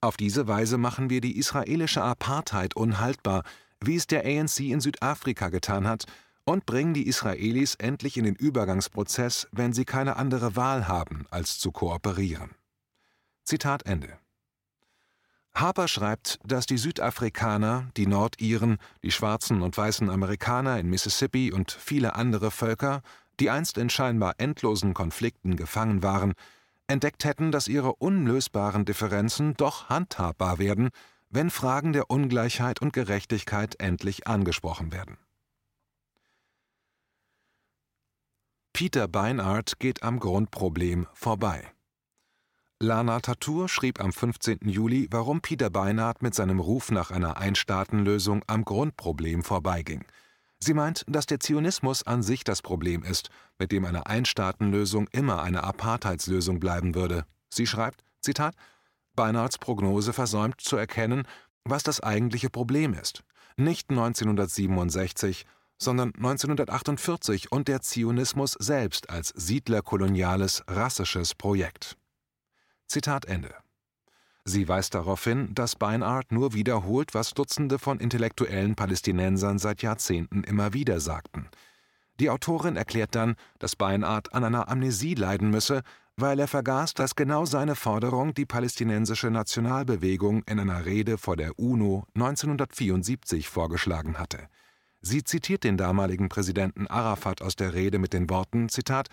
Auf 0.00 0.16
diese 0.16 0.48
Weise 0.48 0.78
machen 0.78 1.08
wir 1.08 1.20
die 1.20 1.38
israelische 1.38 2.02
Apartheid 2.02 2.74
unhaltbar, 2.76 3.44
wie 3.80 3.96
es 3.96 4.06
der 4.06 4.24
ANC 4.24 4.60
in 4.60 4.80
Südafrika 4.80 5.48
getan 5.48 5.86
hat, 5.86 6.04
und 6.46 6.64
bringen 6.64 6.94
die 6.94 7.06
Israelis 7.06 7.74
endlich 7.74 8.16
in 8.16 8.24
den 8.24 8.36
Übergangsprozess, 8.36 9.48
wenn 9.52 9.72
sie 9.72 9.84
keine 9.84 10.16
andere 10.16 10.56
Wahl 10.56 10.88
haben, 10.88 11.26
als 11.30 11.58
zu 11.58 11.72
kooperieren. 11.72 12.52
Zitat 13.44 13.84
Ende. 13.84 14.18
Harper 15.54 15.88
schreibt, 15.88 16.38
dass 16.44 16.66
die 16.66 16.78
Südafrikaner, 16.78 17.88
die 17.96 18.06
Nordiren, 18.06 18.78
die 19.02 19.10
schwarzen 19.10 19.62
und 19.62 19.76
weißen 19.76 20.08
Amerikaner 20.08 20.78
in 20.78 20.88
Mississippi 20.88 21.52
und 21.52 21.72
viele 21.72 22.14
andere 22.14 22.50
Völker, 22.50 23.02
die 23.40 23.50
einst 23.50 23.76
in 23.78 23.90
scheinbar 23.90 24.34
endlosen 24.38 24.94
Konflikten 24.94 25.56
gefangen 25.56 26.02
waren, 26.02 26.34
entdeckt 26.86 27.24
hätten, 27.24 27.50
dass 27.52 27.68
ihre 27.68 27.94
unlösbaren 27.94 28.84
Differenzen 28.84 29.54
doch 29.54 29.88
handhabbar 29.88 30.58
werden, 30.58 30.90
wenn 31.30 31.50
Fragen 31.50 31.92
der 31.92 32.10
Ungleichheit 32.10 32.80
und 32.80 32.92
Gerechtigkeit 32.92 33.80
endlich 33.80 34.26
angesprochen 34.26 34.92
werden. 34.92 35.16
Peter 38.76 39.08
Beinart 39.08 39.78
geht 39.78 40.02
am 40.02 40.20
Grundproblem 40.20 41.06
vorbei. 41.14 41.72
Lana 42.78 43.20
Tatur 43.20 43.70
schrieb 43.70 44.00
am 44.00 44.12
15. 44.12 44.58
Juli, 44.68 45.08
warum 45.10 45.40
Peter 45.40 45.70
Beinart 45.70 46.20
mit 46.20 46.34
seinem 46.34 46.60
Ruf 46.60 46.90
nach 46.90 47.10
einer 47.10 47.38
Einstaatenlösung 47.38 48.44
am 48.48 48.66
Grundproblem 48.66 49.42
vorbeiging. 49.44 50.04
Sie 50.58 50.74
meint, 50.74 51.06
dass 51.08 51.24
der 51.24 51.40
Zionismus 51.40 52.02
an 52.02 52.22
sich 52.22 52.44
das 52.44 52.60
Problem 52.60 53.02
ist, 53.02 53.30
mit 53.58 53.72
dem 53.72 53.86
eine 53.86 54.04
Einstaatenlösung 54.08 55.08
immer 55.10 55.42
eine 55.42 55.64
Apartheidslösung 55.64 56.60
bleiben 56.60 56.94
würde. 56.94 57.24
Sie 57.48 57.66
schreibt, 57.66 58.04
Zitat, 58.20 58.56
Beinarts 59.14 59.56
Prognose 59.56 60.12
versäumt 60.12 60.60
zu 60.60 60.76
erkennen, 60.76 61.26
was 61.64 61.82
das 61.82 62.02
eigentliche 62.02 62.50
Problem 62.50 62.92
ist. 62.92 63.24
Nicht 63.56 63.88
1967, 63.88 65.46
sondern 65.78 66.14
1948 66.14 67.52
und 67.52 67.68
der 67.68 67.82
Zionismus 67.82 68.52
selbst 68.58 69.10
als 69.10 69.28
siedlerkoloniales, 69.36 70.64
rassisches 70.68 71.34
Projekt. 71.34 71.96
Zitat 72.86 73.24
Ende. 73.26 73.54
Sie 74.44 74.68
weist 74.68 74.94
darauf 74.94 75.24
hin, 75.24 75.48
dass 75.54 75.74
Beinart 75.74 76.30
nur 76.30 76.54
wiederholt, 76.54 77.14
was 77.14 77.34
Dutzende 77.34 77.80
von 77.80 77.98
intellektuellen 77.98 78.76
Palästinensern 78.76 79.58
seit 79.58 79.82
Jahrzehnten 79.82 80.44
immer 80.44 80.72
wieder 80.72 81.00
sagten. 81.00 81.48
Die 82.20 82.30
Autorin 82.30 82.76
erklärt 82.76 83.14
dann, 83.14 83.34
dass 83.58 83.76
Beinart 83.76 84.32
an 84.32 84.44
einer 84.44 84.68
Amnesie 84.68 85.14
leiden 85.14 85.50
müsse, 85.50 85.82
weil 86.16 86.38
er 86.38 86.48
vergaß, 86.48 86.94
dass 86.94 87.16
genau 87.16 87.44
seine 87.44 87.74
Forderung 87.74 88.32
die 88.32 88.46
palästinensische 88.46 89.30
Nationalbewegung 89.30 90.42
in 90.44 90.60
einer 90.60 90.86
Rede 90.86 91.18
vor 91.18 91.36
der 91.36 91.58
UNO 91.58 92.06
1974 92.14 93.48
vorgeschlagen 93.48 94.18
hatte. 94.18 94.48
Sie 95.08 95.22
zitiert 95.22 95.62
den 95.62 95.76
damaligen 95.76 96.28
Präsidenten 96.28 96.88
Arafat 96.88 97.40
aus 97.40 97.54
der 97.54 97.74
Rede 97.74 98.00
mit 98.00 98.12
den 98.12 98.28
Worten: 98.28 98.68
Zitat, 98.68 99.08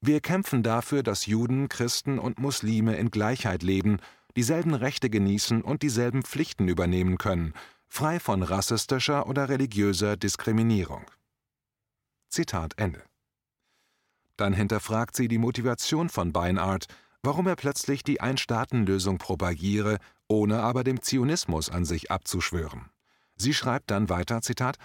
wir 0.00 0.22
kämpfen 0.22 0.62
dafür, 0.62 1.02
dass 1.02 1.26
Juden, 1.26 1.68
Christen 1.68 2.18
und 2.18 2.38
Muslime 2.38 2.96
in 2.96 3.10
Gleichheit 3.10 3.62
leben, 3.62 3.98
dieselben 4.36 4.72
Rechte 4.72 5.10
genießen 5.10 5.60
und 5.60 5.82
dieselben 5.82 6.22
Pflichten 6.22 6.66
übernehmen 6.66 7.18
können, 7.18 7.52
frei 7.86 8.20
von 8.20 8.42
rassistischer 8.42 9.26
oder 9.26 9.50
religiöser 9.50 10.16
Diskriminierung. 10.16 11.04
Zitat 12.30 12.78
Ende. 12.78 13.02
Dann 14.38 14.54
hinterfragt 14.54 15.14
sie 15.14 15.28
die 15.28 15.36
Motivation 15.36 16.08
von 16.08 16.32
Beinart, 16.32 16.86
warum 17.22 17.46
er 17.48 17.56
plötzlich 17.56 18.02
die 18.02 18.22
Ein-Staaten-Lösung 18.22 19.18
propagiere, 19.18 19.98
ohne 20.26 20.62
aber 20.62 20.84
dem 20.84 21.02
Zionismus 21.02 21.68
an 21.68 21.84
sich 21.84 22.10
abzuschwören. 22.10 22.88
Sie 23.36 23.52
schreibt 23.52 23.90
dann 23.90 24.08
weiter, 24.08 24.40
Zitat, 24.40 24.78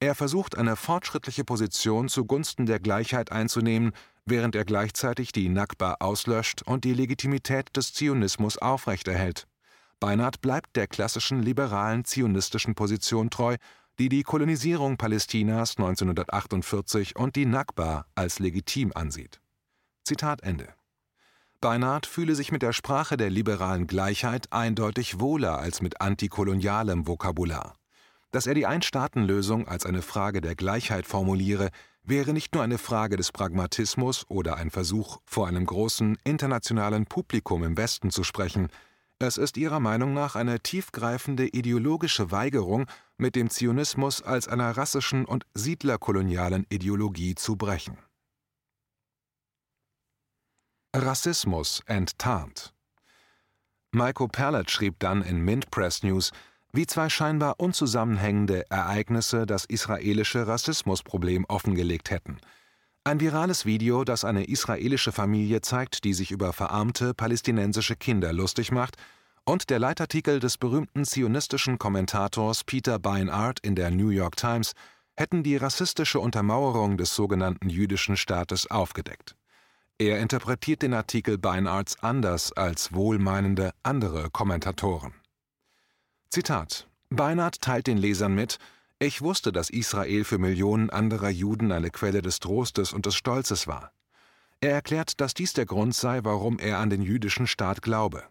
er 0.00 0.14
versucht 0.14 0.56
eine 0.56 0.76
fortschrittliche 0.76 1.44
Position 1.44 2.08
zugunsten 2.08 2.64
der 2.64 2.80
Gleichheit 2.80 3.30
einzunehmen, 3.30 3.92
während 4.24 4.54
er 4.54 4.64
gleichzeitig 4.64 5.32
die 5.32 5.50
Nakba 5.50 5.96
auslöscht 6.00 6.62
und 6.62 6.84
die 6.84 6.94
Legitimität 6.94 7.76
des 7.76 7.92
Zionismus 7.92 8.56
aufrechterhält. 8.58 9.46
Beinart 10.00 10.40
bleibt 10.40 10.76
der 10.76 10.86
klassischen 10.86 11.42
liberalen 11.42 12.06
zionistischen 12.06 12.74
Position 12.74 13.28
treu, 13.28 13.56
die 13.98 14.08
die 14.08 14.22
Kolonisierung 14.22 14.96
Palästinas 14.96 15.76
1948 15.76 17.16
und 17.16 17.36
die 17.36 17.44
Nakba 17.44 18.06
als 18.14 18.38
legitim 18.38 18.92
ansieht. 18.94 19.42
Zitat 20.04 20.42
Ende. 20.42 20.68
Beinart 21.60 22.06
fühle 22.06 22.34
sich 22.34 22.50
mit 22.50 22.62
der 22.62 22.72
Sprache 22.72 23.18
der 23.18 23.28
liberalen 23.28 23.86
Gleichheit 23.86 24.50
eindeutig 24.50 25.20
wohler 25.20 25.58
als 25.58 25.82
mit 25.82 26.00
antikolonialem 26.00 27.06
Vokabular. 27.06 27.74
Dass 28.30 28.46
er 28.46 28.54
die 28.54 28.66
Ein-Staaten-Lösung 28.66 29.66
als 29.66 29.86
eine 29.86 30.02
Frage 30.02 30.40
der 30.40 30.54
Gleichheit 30.54 31.06
formuliere, 31.06 31.70
wäre 32.02 32.32
nicht 32.32 32.54
nur 32.54 32.62
eine 32.62 32.78
Frage 32.78 33.16
des 33.16 33.32
Pragmatismus 33.32 34.24
oder 34.28 34.56
ein 34.56 34.70
Versuch, 34.70 35.18
vor 35.24 35.48
einem 35.48 35.66
großen 35.66 36.16
internationalen 36.24 37.06
Publikum 37.06 37.64
im 37.64 37.76
Westen 37.76 38.10
zu 38.10 38.24
sprechen, 38.24 38.68
es 39.22 39.36
ist 39.36 39.58
ihrer 39.58 39.80
Meinung 39.80 40.14
nach 40.14 40.34
eine 40.34 40.60
tiefgreifende 40.60 41.46
ideologische 41.46 42.30
Weigerung, 42.30 42.86
mit 43.18 43.36
dem 43.36 43.50
Zionismus 43.50 44.22
als 44.22 44.48
einer 44.48 44.74
rassischen 44.78 45.26
und 45.26 45.44
siedlerkolonialen 45.52 46.64
Ideologie 46.70 47.34
zu 47.34 47.56
brechen. 47.56 47.98
Rassismus 50.96 51.82
enttarnt 51.84 52.72
Maiko 53.92 54.26
Perlet 54.26 54.70
schrieb 54.70 54.98
dann 55.00 55.20
in 55.20 55.44
Mint 55.44 55.70
Press 55.70 56.02
News, 56.02 56.32
wie 56.72 56.86
zwei 56.86 57.08
scheinbar 57.08 57.56
unzusammenhängende 57.58 58.70
Ereignisse 58.70 59.46
das 59.46 59.64
israelische 59.64 60.46
Rassismusproblem 60.46 61.44
offengelegt 61.48 62.10
hätten. 62.10 62.38
Ein 63.02 63.20
virales 63.20 63.64
Video, 63.64 64.04
das 64.04 64.24
eine 64.24 64.44
israelische 64.44 65.10
Familie 65.10 65.62
zeigt, 65.62 66.04
die 66.04 66.12
sich 66.12 66.30
über 66.30 66.52
verarmte 66.52 67.14
palästinensische 67.14 67.96
Kinder 67.96 68.32
lustig 68.32 68.72
macht, 68.72 68.96
und 69.44 69.70
der 69.70 69.78
Leitartikel 69.78 70.38
des 70.38 70.58
berühmten 70.58 71.04
zionistischen 71.04 71.78
Kommentators 71.78 72.62
Peter 72.62 72.98
Beinart 72.98 73.58
in 73.60 73.74
der 73.74 73.90
New 73.90 74.10
York 74.10 74.36
Times 74.36 74.72
hätten 75.16 75.42
die 75.42 75.56
rassistische 75.56 76.20
Untermauerung 76.20 76.96
des 76.96 77.14
sogenannten 77.14 77.68
jüdischen 77.68 78.16
Staates 78.16 78.70
aufgedeckt. 78.70 79.34
Er 79.98 80.20
interpretiert 80.20 80.82
den 80.82 80.94
Artikel 80.94 81.36
Beinarts 81.36 82.02
anders 82.02 82.52
als 82.52 82.92
wohlmeinende 82.92 83.72
andere 83.82 84.30
Kommentatoren. 84.30 85.12
Zitat 86.32 86.86
Beinart 87.08 87.60
teilt 87.60 87.88
den 87.88 87.98
Lesern 87.98 88.36
mit, 88.36 88.58
ich 89.00 89.20
wusste, 89.20 89.50
dass 89.50 89.68
Israel 89.68 90.22
für 90.22 90.38
Millionen 90.38 90.88
anderer 90.88 91.28
Juden 91.28 91.72
eine 91.72 91.90
Quelle 91.90 92.22
des 92.22 92.38
Trostes 92.38 92.92
und 92.92 93.04
des 93.04 93.16
Stolzes 93.16 93.66
war. 93.66 93.90
Er 94.60 94.70
erklärt, 94.70 95.20
dass 95.20 95.34
dies 95.34 95.54
der 95.54 95.66
Grund 95.66 95.92
sei, 95.92 96.20
warum 96.22 96.60
er 96.60 96.78
an 96.78 96.88
den 96.88 97.02
jüdischen 97.02 97.48
Staat 97.48 97.82
glaube. 97.82 98.22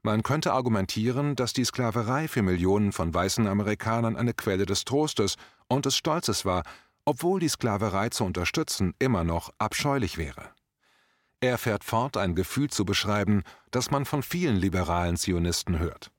Man 0.00 0.22
könnte 0.22 0.54
argumentieren, 0.54 1.36
dass 1.36 1.52
die 1.52 1.66
Sklaverei 1.66 2.26
für 2.26 2.40
Millionen 2.40 2.90
von 2.90 3.12
weißen 3.12 3.46
Amerikanern 3.46 4.16
eine 4.16 4.32
Quelle 4.32 4.64
des 4.64 4.86
Trostes 4.86 5.36
und 5.68 5.84
des 5.84 5.94
Stolzes 5.94 6.46
war, 6.46 6.62
obwohl 7.04 7.38
die 7.38 7.50
Sklaverei 7.50 8.08
zu 8.08 8.24
unterstützen 8.24 8.94
immer 8.98 9.24
noch 9.24 9.52
abscheulich 9.58 10.16
wäre. 10.16 10.48
Er 11.40 11.58
fährt 11.58 11.84
fort, 11.84 12.16
ein 12.16 12.34
Gefühl 12.34 12.70
zu 12.70 12.86
beschreiben, 12.86 13.42
das 13.70 13.90
man 13.90 14.06
von 14.06 14.22
vielen 14.22 14.56
liberalen 14.56 15.18
Zionisten 15.18 15.78
hört. 15.78 16.12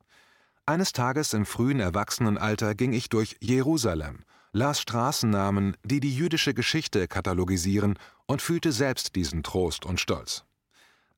Eines 0.65 0.93
Tages 0.93 1.33
im 1.33 1.45
frühen 1.45 1.81
Erwachsenenalter 1.81 2.73
ging 2.73 2.93
ich 2.93 3.09
durch 3.09 3.35
Jerusalem, 3.41 4.19
las 4.53 4.79
Straßennamen, 4.79 5.75
die 5.83 5.99
die 5.99 6.15
jüdische 6.15 6.53
Geschichte 6.53 7.09
katalogisieren 7.09 7.99
und 8.27 8.41
fühlte 8.41 8.71
selbst 8.71 9.17
diesen 9.17 9.43
Trost 9.43 9.85
und 9.85 9.99
Stolz. 9.99 10.45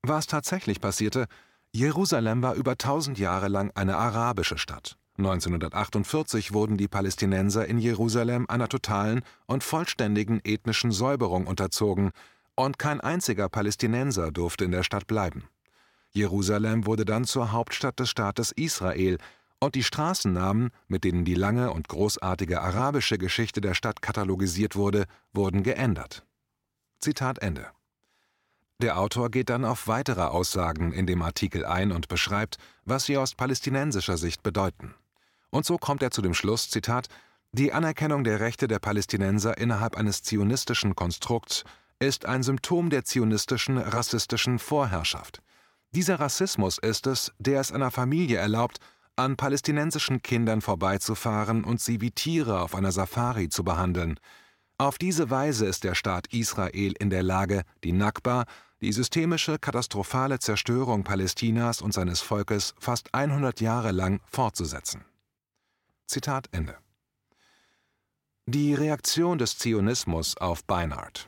Was 0.02 0.26
tatsächlich 0.26 0.80
passierte, 0.80 1.26
Jerusalem 1.70 2.42
war 2.42 2.54
über 2.54 2.76
tausend 2.76 3.20
Jahre 3.20 3.46
lang 3.46 3.70
eine 3.76 3.96
arabische 3.96 4.58
Stadt. 4.58 4.96
1948 5.18 6.52
wurden 6.52 6.76
die 6.76 6.88
Palästinenser 6.88 7.66
in 7.66 7.78
Jerusalem 7.78 8.46
einer 8.48 8.68
totalen 8.68 9.22
und 9.46 9.62
vollständigen 9.62 10.40
ethnischen 10.42 10.90
Säuberung 10.90 11.46
unterzogen, 11.46 12.10
und 12.56 12.80
kein 12.80 13.00
einziger 13.00 13.48
Palästinenser 13.48 14.32
durfte 14.32 14.64
in 14.64 14.72
der 14.72 14.82
Stadt 14.82 15.06
bleiben. 15.06 15.44
Jerusalem 16.16 16.86
wurde 16.86 17.04
dann 17.04 17.24
zur 17.24 17.52
Hauptstadt 17.52 18.00
des 18.00 18.08
Staates 18.08 18.50
Israel, 18.52 19.18
und 19.58 19.74
die 19.74 19.82
Straßennamen, 19.82 20.70
mit 20.88 21.04
denen 21.04 21.24
die 21.24 21.34
lange 21.34 21.70
und 21.72 21.88
großartige 21.88 22.60
arabische 22.60 23.18
Geschichte 23.18 23.60
der 23.60 23.74
Stadt 23.74 24.02
katalogisiert 24.02 24.76
wurde, 24.76 25.06
wurden 25.32 25.62
geändert. 25.62 26.24
Zitat 27.00 27.38
Ende. 27.38 27.66
Der 28.82 28.98
Autor 28.98 29.30
geht 29.30 29.48
dann 29.48 29.64
auf 29.64 29.88
weitere 29.88 30.22
Aussagen 30.22 30.92
in 30.92 31.06
dem 31.06 31.22
Artikel 31.22 31.64
ein 31.64 31.92
und 31.92 32.08
beschreibt, 32.08 32.58
was 32.84 33.04
sie 33.04 33.16
aus 33.16 33.34
palästinensischer 33.34 34.18
Sicht 34.18 34.42
bedeuten. 34.42 34.94
Und 35.50 35.64
so 35.64 35.78
kommt 35.78 36.02
er 36.02 36.10
zu 36.10 36.20
dem 36.20 36.34
Schluss, 36.34 36.68
Zitat, 36.68 37.08
die 37.52 37.72
Anerkennung 37.72 38.24
der 38.24 38.40
Rechte 38.40 38.68
der 38.68 38.78
Palästinenser 38.78 39.56
innerhalb 39.56 39.96
eines 39.96 40.22
zionistischen 40.22 40.94
Konstrukts 40.94 41.64
ist 41.98 42.26
ein 42.26 42.42
Symptom 42.42 42.90
der 42.90 43.04
zionistischen, 43.04 43.78
rassistischen 43.78 44.58
Vorherrschaft. 44.58 45.42
Dieser 45.96 46.20
Rassismus 46.20 46.76
ist 46.76 47.06
es, 47.06 47.32
der 47.38 47.58
es 47.58 47.72
einer 47.72 47.90
Familie 47.90 48.36
erlaubt, 48.36 48.80
an 49.16 49.38
palästinensischen 49.38 50.20
Kindern 50.20 50.60
vorbeizufahren 50.60 51.64
und 51.64 51.80
sie 51.80 52.02
wie 52.02 52.10
Tiere 52.10 52.60
auf 52.60 52.74
einer 52.74 52.92
Safari 52.92 53.48
zu 53.48 53.64
behandeln. 53.64 54.20
Auf 54.76 54.98
diese 54.98 55.30
Weise 55.30 55.64
ist 55.64 55.84
der 55.84 55.94
Staat 55.94 56.26
Israel 56.34 56.92
in 56.98 57.08
der 57.08 57.22
Lage, 57.22 57.62
die 57.82 57.92
Nakba, 57.92 58.44
die 58.82 58.92
systemische, 58.92 59.58
katastrophale 59.58 60.38
Zerstörung 60.38 61.02
Palästinas 61.02 61.80
und 61.80 61.94
seines 61.94 62.20
Volkes 62.20 62.74
fast 62.78 63.14
100 63.14 63.62
Jahre 63.62 63.90
lang 63.90 64.20
fortzusetzen. 64.26 65.02
Zitat 66.06 66.46
Ende. 66.52 66.76
Die 68.44 68.74
Reaktion 68.74 69.38
des 69.38 69.56
Zionismus 69.56 70.36
auf 70.36 70.62
Beinart 70.62 71.26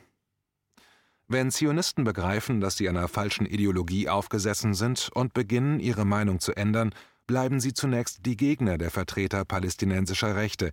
wenn 1.28 1.50
Zionisten 1.50 2.04
begreifen, 2.04 2.60
dass 2.60 2.76
sie 2.76 2.88
einer 2.88 3.06
falschen 3.06 3.46
Ideologie 3.46 4.08
aufgesessen 4.08 4.72
sind 4.72 5.10
und 5.14 5.34
beginnen, 5.34 5.78
ihre 5.78 6.06
Meinung 6.06 6.40
zu 6.40 6.56
ändern, 6.56 6.94
bleiben 7.26 7.60
sie 7.60 7.74
zunächst 7.74 8.24
die 8.24 8.36
Gegner 8.36 8.78
der 8.78 8.90
Vertreter 8.90 9.44
palästinensischer 9.44 10.34
Rechte, 10.34 10.70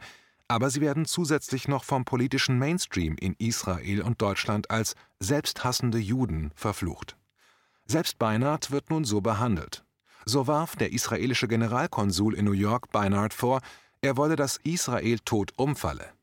aber 0.47 0.69
sie 0.69 0.79
werden 0.79 1.05
zusätzlich 1.05 1.67
noch 1.67 1.83
vom 1.83 2.05
politischen 2.05 2.57
Mainstream 2.57 3.15
in 3.19 3.35
Israel 3.37 4.01
und 4.01 4.21
Deutschland 4.21 4.71
als 4.71 4.95
selbsthassende 5.19 5.97
Juden 5.97 6.51
verflucht. 6.55 7.17
Selbst 7.85 8.17
Beinart 8.17 8.71
wird 8.71 8.89
nun 8.89 9.03
so 9.03 9.21
behandelt. 9.21 9.83
So 10.25 10.47
warf 10.47 10.75
der 10.75 10.93
israelische 10.93 11.47
Generalkonsul 11.47 12.33
in 12.33 12.45
New 12.45 12.53
York 12.53 12.91
Beinart 12.91 13.33
vor, 13.33 13.61
er 14.01 14.17
wolle, 14.17 14.35
dass 14.35 14.57
Israel 14.63 15.19
tot 15.19 15.51
umfalle. 15.57 16.14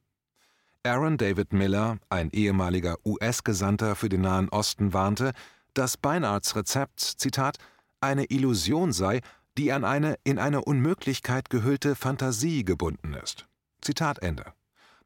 Aaron 0.85 1.17
David 1.17 1.53
Miller, 1.53 1.99
ein 2.11 2.31
ehemaliger 2.33 2.97
US-Gesandter 3.05 3.95
für 3.95 4.09
den 4.09 4.23
Nahen 4.23 4.49
Osten, 4.49 4.93
warnte, 4.93 5.31
dass 5.75 5.97
Beinarts 5.97 6.57
Rezept, 6.57 6.99
Zitat, 7.01 7.59
eine 8.01 8.25
Illusion 8.25 8.93
sei, 8.93 9.21
die 9.57 9.71
an 9.71 9.85
eine 9.85 10.17
in 10.25 10.41
eine 10.41 10.65
Unmöglichkeit 10.65 11.51
gehüllte 11.51 11.95
Fantasie 11.95 12.65
gebunden 12.65 13.15
ist. 13.15 13.47
Zitat 13.81 14.19
Ende. 14.23 14.55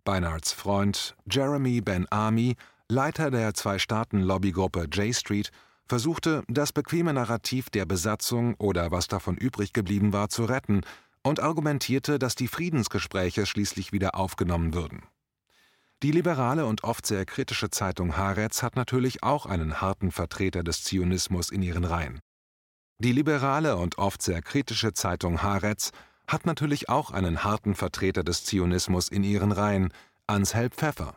Beinarts 0.03 0.53
Freund 0.53 1.15
Jeremy 1.31 1.83
Ben 1.83 2.07
Army, 2.09 2.57
Leiter 2.89 3.31
der 3.31 3.53
Zwei-Staaten-Lobbygruppe 3.53 4.85
J 4.91 5.15
Street, 5.15 5.51
versuchte, 5.87 6.43
das 6.49 6.73
bequeme 6.73 7.13
Narrativ 7.13 7.69
der 7.69 7.85
Besatzung 7.85 8.55
oder 8.55 8.93
was 8.93 9.09
davon 9.09 9.37
übrig 9.37 9.75
geblieben 9.75 10.15
war 10.15 10.31
zu 10.31 10.47
retten 10.47 10.81
und 11.23 11.41
argumentierte, 11.41 12.19
dass 12.19 12.35
die 12.35 12.49
Friedensgespräche 12.49 13.45
schließlich 13.45 13.93
wieder 13.93 14.15
aufgenommen 14.15 14.73
würden. 14.73 15.03
Die 16.03 16.11
liberale 16.11 16.67
und 16.67 16.85
oft 16.85 17.07
sehr 17.07 17.25
kritische 17.25 17.71
Zeitung 17.71 18.19
Haaretz 18.19 18.63
hat 18.63 18.77
natürlich 18.77 19.23
auch 19.23 19.47
einen 19.47 19.81
harten 19.81 20.13
Vertreter 20.13 20.63
des 20.63 20.85
Zionismus 20.85 21.51
in 21.51 21.63
ihren 21.63 21.85
Reihen. 21.85 22.21
Die 22.99 23.13
liberale 23.13 23.77
und 23.77 23.97
oft 23.97 24.21
sehr 24.21 24.43
kritische 24.43 24.93
Zeitung 24.93 25.43
Haaretz 25.43 25.93
hat 26.29 26.45
natürlich 26.45 26.91
auch 26.91 27.13
einen 27.13 27.45
harten 27.45 27.75
Vertreter 27.75 28.25
des 28.25 28.45
Zionismus 28.45 29.09
in 29.09 29.25
ihren 29.25 29.53
Reihen, 29.53 29.91
Anshelm 30.27 30.71
Pfeffer. 30.71 31.17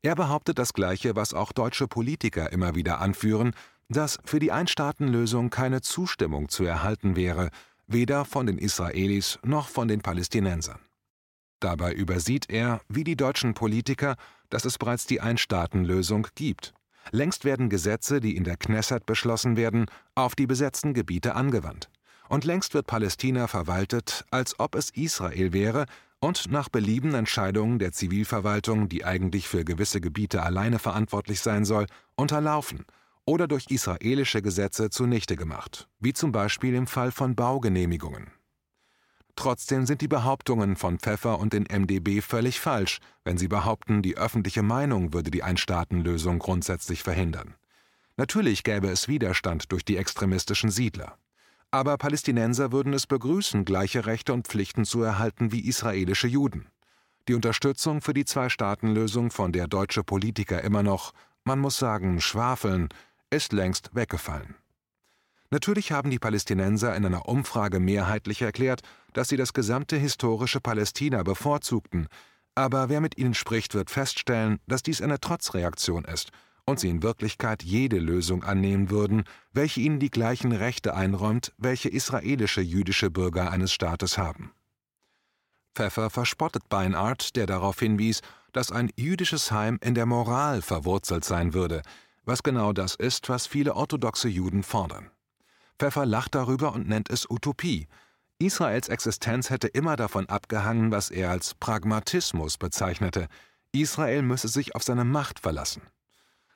Er 0.00 0.14
behauptet 0.14 0.58
das 0.58 0.72
Gleiche, 0.72 1.16
was 1.16 1.34
auch 1.34 1.52
deutsche 1.52 1.88
Politiker 1.88 2.50
immer 2.50 2.74
wieder 2.74 3.00
anführen, 3.00 3.52
dass 3.88 4.18
für 4.24 4.38
die 4.38 4.52
Einstaatenlösung 4.52 5.50
keine 5.50 5.82
Zustimmung 5.82 6.48
zu 6.48 6.64
erhalten 6.64 7.16
wäre, 7.16 7.50
weder 7.86 8.24
von 8.24 8.46
den 8.46 8.56
Israelis 8.56 9.38
noch 9.42 9.68
von 9.68 9.88
den 9.88 10.00
Palästinensern. 10.00 10.78
Dabei 11.64 11.94
übersieht 11.94 12.50
er, 12.50 12.82
wie 12.90 13.04
die 13.04 13.16
deutschen 13.16 13.54
Politiker, 13.54 14.16
dass 14.50 14.66
es 14.66 14.76
bereits 14.76 15.06
die 15.06 15.22
Einstaatenlösung 15.22 16.26
gibt. 16.34 16.74
Längst 17.10 17.46
werden 17.46 17.70
Gesetze, 17.70 18.20
die 18.20 18.36
in 18.36 18.44
der 18.44 18.58
Knesset 18.58 19.06
beschlossen 19.06 19.56
werden, 19.56 19.86
auf 20.14 20.34
die 20.34 20.46
besetzten 20.46 20.92
Gebiete 20.92 21.34
angewandt. 21.34 21.88
Und 22.28 22.44
längst 22.44 22.74
wird 22.74 22.86
Palästina 22.86 23.46
verwaltet, 23.46 24.26
als 24.30 24.60
ob 24.60 24.74
es 24.74 24.90
Israel 24.90 25.54
wäre 25.54 25.86
und 26.20 26.50
nach 26.50 26.68
Belieben 26.68 27.14
Entscheidungen 27.14 27.78
der 27.78 27.92
Zivilverwaltung, 27.92 28.90
die 28.90 29.06
eigentlich 29.06 29.48
für 29.48 29.64
gewisse 29.64 30.02
Gebiete 30.02 30.42
alleine 30.42 30.78
verantwortlich 30.78 31.40
sein 31.40 31.64
soll, 31.64 31.86
unterlaufen 32.14 32.84
oder 33.24 33.48
durch 33.48 33.70
israelische 33.70 34.42
Gesetze 34.42 34.90
zunichte 34.90 35.34
gemacht, 35.34 35.88
wie 35.98 36.12
zum 36.12 36.30
Beispiel 36.30 36.74
im 36.74 36.86
Fall 36.86 37.10
von 37.10 37.34
Baugenehmigungen. 37.34 38.33
Trotzdem 39.36 39.84
sind 39.84 40.00
die 40.00 40.08
Behauptungen 40.08 40.76
von 40.76 40.98
Pfeffer 40.98 41.38
und 41.38 41.52
den 41.52 41.64
MdB 41.64 42.20
völlig 42.20 42.60
falsch, 42.60 43.00
wenn 43.24 43.36
sie 43.36 43.48
behaupten, 43.48 44.00
die 44.02 44.16
öffentliche 44.16 44.62
Meinung 44.62 45.12
würde 45.12 45.30
die 45.30 45.42
Einstaatenlösung 45.42 46.38
grundsätzlich 46.38 47.02
verhindern. 47.02 47.54
Natürlich 48.16 48.62
gäbe 48.62 48.88
es 48.88 49.08
Widerstand 49.08 49.72
durch 49.72 49.84
die 49.84 49.96
extremistischen 49.96 50.70
Siedler. 50.70 51.18
Aber 51.72 51.98
Palästinenser 51.98 52.70
würden 52.70 52.92
es 52.92 53.08
begrüßen, 53.08 53.64
gleiche 53.64 54.06
Rechte 54.06 54.32
und 54.32 54.46
Pflichten 54.46 54.84
zu 54.84 55.02
erhalten 55.02 55.50
wie 55.50 55.66
israelische 55.66 56.28
Juden. 56.28 56.68
Die 57.26 57.34
Unterstützung 57.34 58.00
für 58.00 58.14
die 58.14 58.24
Zwei-Staaten-Lösung, 58.24 59.32
von 59.32 59.50
der 59.50 59.66
deutsche 59.66 60.04
Politiker 60.04 60.62
immer 60.62 60.84
noch, 60.84 61.12
man 61.42 61.58
muss 61.58 61.76
sagen, 61.78 62.20
schwafeln, 62.20 62.90
ist 63.30 63.52
längst 63.52 63.90
weggefallen. 63.94 64.54
Natürlich 65.54 65.92
haben 65.92 66.10
die 66.10 66.18
Palästinenser 66.18 66.96
in 66.96 67.06
einer 67.06 67.28
Umfrage 67.28 67.78
mehrheitlich 67.78 68.42
erklärt, 68.42 68.80
dass 69.12 69.28
sie 69.28 69.36
das 69.36 69.52
gesamte 69.52 69.96
historische 69.96 70.60
Palästina 70.60 71.22
bevorzugten, 71.22 72.08
aber 72.56 72.88
wer 72.88 73.00
mit 73.00 73.18
ihnen 73.18 73.34
spricht, 73.34 73.72
wird 73.72 73.88
feststellen, 73.88 74.58
dass 74.66 74.82
dies 74.82 75.00
eine 75.00 75.20
Trotzreaktion 75.20 76.06
ist 76.06 76.32
und 76.66 76.80
sie 76.80 76.88
in 76.88 77.04
Wirklichkeit 77.04 77.62
jede 77.62 78.00
Lösung 78.00 78.42
annehmen 78.42 78.90
würden, 78.90 79.22
welche 79.52 79.80
ihnen 79.80 80.00
die 80.00 80.10
gleichen 80.10 80.50
Rechte 80.50 80.96
einräumt, 80.96 81.52
welche 81.56 81.88
israelische 81.88 82.60
jüdische 82.60 83.12
Bürger 83.12 83.52
eines 83.52 83.72
Staates 83.72 84.18
haben. 84.18 84.50
Pfeffer 85.76 86.10
verspottet 86.10 86.68
Beinart, 86.68 87.36
der 87.36 87.46
darauf 87.46 87.78
hinwies, 87.78 88.22
dass 88.50 88.72
ein 88.72 88.90
jüdisches 88.96 89.52
Heim 89.52 89.78
in 89.84 89.94
der 89.94 90.06
Moral 90.06 90.62
verwurzelt 90.62 91.24
sein 91.24 91.54
würde, 91.54 91.82
was 92.24 92.42
genau 92.42 92.72
das 92.72 92.96
ist, 92.96 93.28
was 93.28 93.46
viele 93.46 93.76
orthodoxe 93.76 94.26
Juden 94.26 94.64
fordern. 94.64 95.12
Pfeffer 95.78 96.06
lacht 96.06 96.34
darüber 96.34 96.72
und 96.72 96.88
nennt 96.88 97.10
es 97.10 97.28
Utopie. 97.28 97.88
Israels 98.38 98.88
Existenz 98.88 99.50
hätte 99.50 99.68
immer 99.68 99.96
davon 99.96 100.28
abgehangen, 100.28 100.90
was 100.90 101.10
er 101.10 101.30
als 101.30 101.54
Pragmatismus 101.54 102.58
bezeichnete. 102.58 103.28
Israel 103.72 104.22
müsse 104.22 104.48
sich 104.48 104.74
auf 104.74 104.82
seine 104.82 105.04
Macht 105.04 105.40
verlassen. 105.40 105.82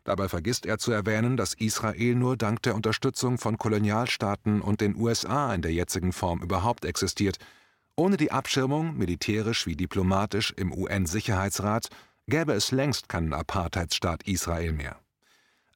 Dabei 0.04 0.28
vergisst 0.28 0.64
er 0.64 0.78
zu 0.78 0.90
erwähnen, 0.90 1.36
dass 1.36 1.54
Israel 1.54 2.14
nur 2.14 2.36
dank 2.36 2.62
der 2.62 2.74
Unterstützung 2.74 3.38
von 3.38 3.58
Kolonialstaaten 3.58 4.62
und 4.62 4.80
den 4.80 4.96
USA 4.96 5.54
in 5.54 5.62
der 5.62 5.72
jetzigen 5.72 6.12
Form 6.12 6.40
überhaupt 6.40 6.84
existiert. 6.84 7.38
Ohne 7.94 8.16
die 8.16 8.32
Abschirmung, 8.32 8.96
militärisch 8.96 9.66
wie 9.66 9.76
diplomatisch, 9.76 10.54
im 10.56 10.72
UN-Sicherheitsrat 10.72 11.88
gäbe 12.26 12.52
es 12.52 12.70
längst 12.70 13.08
keinen 13.08 13.34
Apartheidsstaat 13.34 14.22
Israel 14.22 14.72
mehr. 14.72 14.98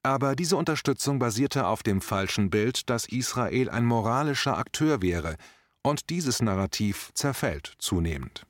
Aber 0.03 0.35
diese 0.35 0.57
Unterstützung 0.57 1.17
basierte 1.17 1.65
auf 1.65 1.81
dem 1.81 2.01
falschen 2.01 2.49
Bild, 2.49 2.89
dass 2.89 3.07
Israel 3.07 3.69
ein 3.69 3.85
moralischer 3.85 4.57
Akteur 4.57 5.01
wäre, 5.01 5.37
und 5.81 6.09
dieses 6.09 6.41
Narrativ 6.41 7.11
zerfällt 7.13 7.73
zunehmend. 7.77 8.45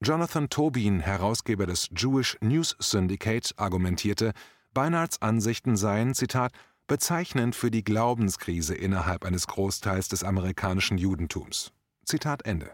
Jonathan 0.00 0.48
Tobin, 0.48 1.00
Herausgeber 1.00 1.66
des 1.66 1.88
Jewish 1.96 2.36
News 2.40 2.76
Syndicate, 2.78 3.52
argumentierte, 3.56 4.32
Beinards 4.72 5.20
Ansichten 5.22 5.76
seien, 5.76 6.14
Zitat, 6.14 6.52
bezeichnend 6.86 7.56
für 7.56 7.70
die 7.70 7.84
Glaubenskrise 7.84 8.74
innerhalb 8.74 9.24
eines 9.24 9.46
Großteils 9.46 10.08
des 10.08 10.22
amerikanischen 10.22 10.98
Judentums. 10.98 11.72
Zitat 12.04 12.44
Ende. 12.46 12.70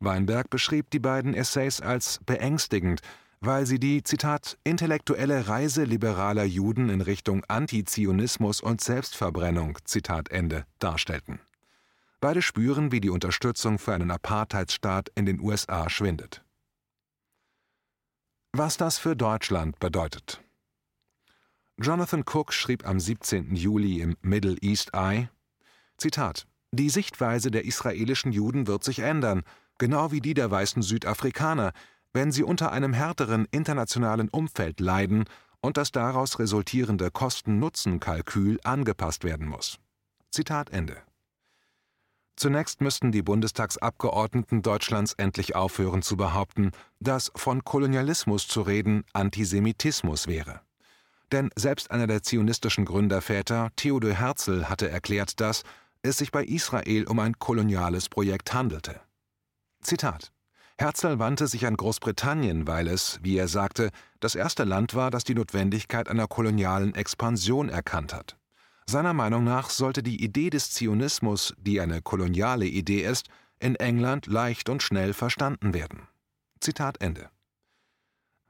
Weinberg 0.00 0.50
beschrieb 0.50 0.90
die 0.90 0.98
beiden 0.98 1.34
Essays 1.34 1.80
als 1.80 2.20
beängstigend, 2.26 3.00
weil 3.40 3.66
sie 3.66 3.78
die, 3.78 4.02
Zitat, 4.02 4.58
intellektuelle 4.64 5.48
Reise 5.48 5.84
liberaler 5.84 6.44
Juden 6.44 6.88
in 6.88 7.00
Richtung 7.00 7.44
Antizionismus 7.44 8.60
und 8.60 8.80
Selbstverbrennung, 8.80 9.78
Zitat 9.84 10.30
Ende, 10.30 10.66
darstellten. 10.78 11.40
Beide 12.20 12.42
spüren, 12.42 12.92
wie 12.92 13.00
die 13.00 13.10
Unterstützung 13.10 13.78
für 13.78 13.94
einen 13.94 14.10
Apartheidsstaat 14.10 15.10
in 15.14 15.26
den 15.26 15.40
USA 15.40 15.90
schwindet. 15.90 16.42
Was 18.52 18.78
das 18.78 18.98
für 18.98 19.14
Deutschland 19.14 19.78
bedeutet. 19.80 20.40
Jonathan 21.78 22.24
Cook 22.26 22.54
schrieb 22.54 22.86
am 22.86 22.98
17. 22.98 23.54
Juli 23.54 24.00
im 24.00 24.16
Middle 24.22 24.56
East 24.62 24.94
Eye: 24.94 25.28
Zitat: 25.98 26.46
Die 26.72 26.88
Sichtweise 26.88 27.50
der 27.50 27.66
israelischen 27.66 28.32
Juden 28.32 28.66
wird 28.66 28.82
sich 28.82 29.00
ändern, 29.00 29.42
genau 29.76 30.10
wie 30.10 30.22
die 30.22 30.32
der 30.32 30.50
weißen 30.50 30.80
Südafrikaner, 30.80 31.72
wenn 32.16 32.32
sie 32.32 32.44
unter 32.44 32.72
einem 32.72 32.94
härteren 32.94 33.46
internationalen 33.50 34.30
Umfeld 34.30 34.80
leiden 34.80 35.26
und 35.60 35.76
das 35.76 35.92
daraus 35.92 36.38
resultierende 36.38 37.10
Kosten-Nutzen-Kalkül 37.10 38.58
angepasst 38.64 39.22
werden 39.22 39.46
muss. 39.46 39.78
Zitat 40.30 40.70
Ende. 40.70 40.96
Zunächst 42.34 42.80
müssten 42.80 43.12
die 43.12 43.20
Bundestagsabgeordneten 43.20 44.62
Deutschlands 44.62 45.12
endlich 45.12 45.54
aufhören 45.56 46.00
zu 46.00 46.16
behaupten, 46.16 46.70
dass 47.00 47.30
von 47.36 47.64
Kolonialismus 47.64 48.48
zu 48.48 48.62
reden 48.62 49.04
Antisemitismus 49.12 50.26
wäre. 50.26 50.62
Denn 51.32 51.50
selbst 51.54 51.90
einer 51.90 52.06
der 52.06 52.22
zionistischen 52.22 52.86
Gründerväter, 52.86 53.68
Theodor 53.76 54.14
Herzl, 54.14 54.64
hatte 54.70 54.88
erklärt, 54.88 55.38
dass 55.42 55.64
es 56.00 56.16
sich 56.16 56.30
bei 56.30 56.44
Israel 56.44 57.04
um 57.08 57.18
ein 57.18 57.38
koloniales 57.38 58.08
Projekt 58.08 58.54
handelte. 58.54 59.02
Zitat 59.82 60.32
Herzl 60.78 61.18
wandte 61.18 61.46
sich 61.46 61.66
an 61.66 61.76
Großbritannien, 61.76 62.66
weil 62.66 62.86
es, 62.88 63.18
wie 63.22 63.38
er 63.38 63.48
sagte, 63.48 63.90
das 64.20 64.34
erste 64.34 64.64
Land 64.64 64.94
war, 64.94 65.10
das 65.10 65.24
die 65.24 65.34
Notwendigkeit 65.34 66.08
einer 66.08 66.26
kolonialen 66.26 66.94
Expansion 66.94 67.70
erkannt 67.70 68.12
hat. 68.12 68.36
Seiner 68.86 69.14
Meinung 69.14 69.42
nach 69.42 69.70
sollte 69.70 70.02
die 70.02 70.22
Idee 70.22 70.50
des 70.50 70.70
Zionismus, 70.72 71.54
die 71.58 71.80
eine 71.80 72.02
koloniale 72.02 72.66
Idee 72.66 73.00
ist, 73.00 73.28
in 73.58 73.74
England 73.76 74.26
leicht 74.26 74.68
und 74.68 74.82
schnell 74.82 75.14
verstanden 75.14 75.72
werden. 75.72 76.08
Zitat 76.60 77.00
Ende. 77.00 77.30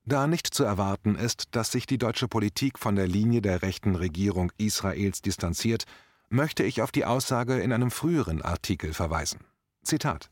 Da 0.05 0.27
nicht 0.27 0.49
zu 0.49 0.65
erwarten 0.65 1.15
ist, 1.15 1.49
dass 1.53 1.71
sich 1.71 1.87
die 1.87 1.99
deutsche 1.99 2.29
Politik 2.29 2.79
von 2.79 2.97
der 2.97 3.07
Linie 3.07 3.41
der 3.41 3.63
rechten 3.63 3.95
Regierung 3.95 4.53
Israels 4.59 5.23
distanziert, 5.23 5.85
möchte 6.29 6.65
ich 6.65 6.83
auf 6.83 6.91
die 6.91 7.05
Aussage 7.05 7.59
in 7.61 7.73
einem 7.73 7.93
früheren 7.93 8.43
Artikel 8.43 8.93
verweisen. 8.93 9.41
Zitat 9.83 10.31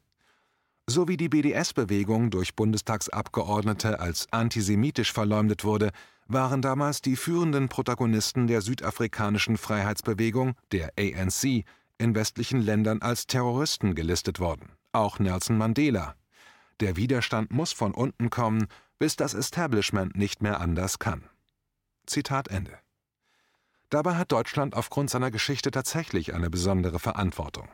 so 0.86 1.08
wie 1.08 1.16
die 1.16 1.28
BDS-Bewegung 1.28 2.30
durch 2.30 2.54
Bundestagsabgeordnete 2.54 4.00
als 4.00 4.26
antisemitisch 4.30 5.12
verleumdet 5.12 5.64
wurde, 5.64 5.90
waren 6.26 6.62
damals 6.62 7.00
die 7.00 7.16
führenden 7.16 7.68
Protagonisten 7.68 8.46
der 8.46 8.60
südafrikanischen 8.60 9.56
Freiheitsbewegung, 9.56 10.56
der 10.72 10.92
ANC, 10.98 11.64
in 11.98 12.14
westlichen 12.14 12.60
Ländern 12.60 13.02
als 13.02 13.26
Terroristen 13.26 13.94
gelistet 13.94 14.40
worden, 14.40 14.70
auch 14.92 15.18
Nelson 15.18 15.56
Mandela. 15.56 16.16
Der 16.80 16.96
Widerstand 16.96 17.52
muss 17.52 17.72
von 17.72 17.94
unten 17.94 18.30
kommen, 18.30 18.66
bis 18.98 19.16
das 19.16 19.34
Establishment 19.34 20.16
nicht 20.16 20.42
mehr 20.42 20.60
anders 20.60 20.98
kann. 20.98 21.24
Zitat 22.06 22.48
Ende. 22.48 22.78
Dabei 23.90 24.16
hat 24.16 24.32
Deutschland 24.32 24.74
aufgrund 24.74 25.08
seiner 25.08 25.30
Geschichte 25.30 25.70
tatsächlich 25.70 26.34
eine 26.34 26.50
besondere 26.50 26.98
Verantwortung 26.98 27.68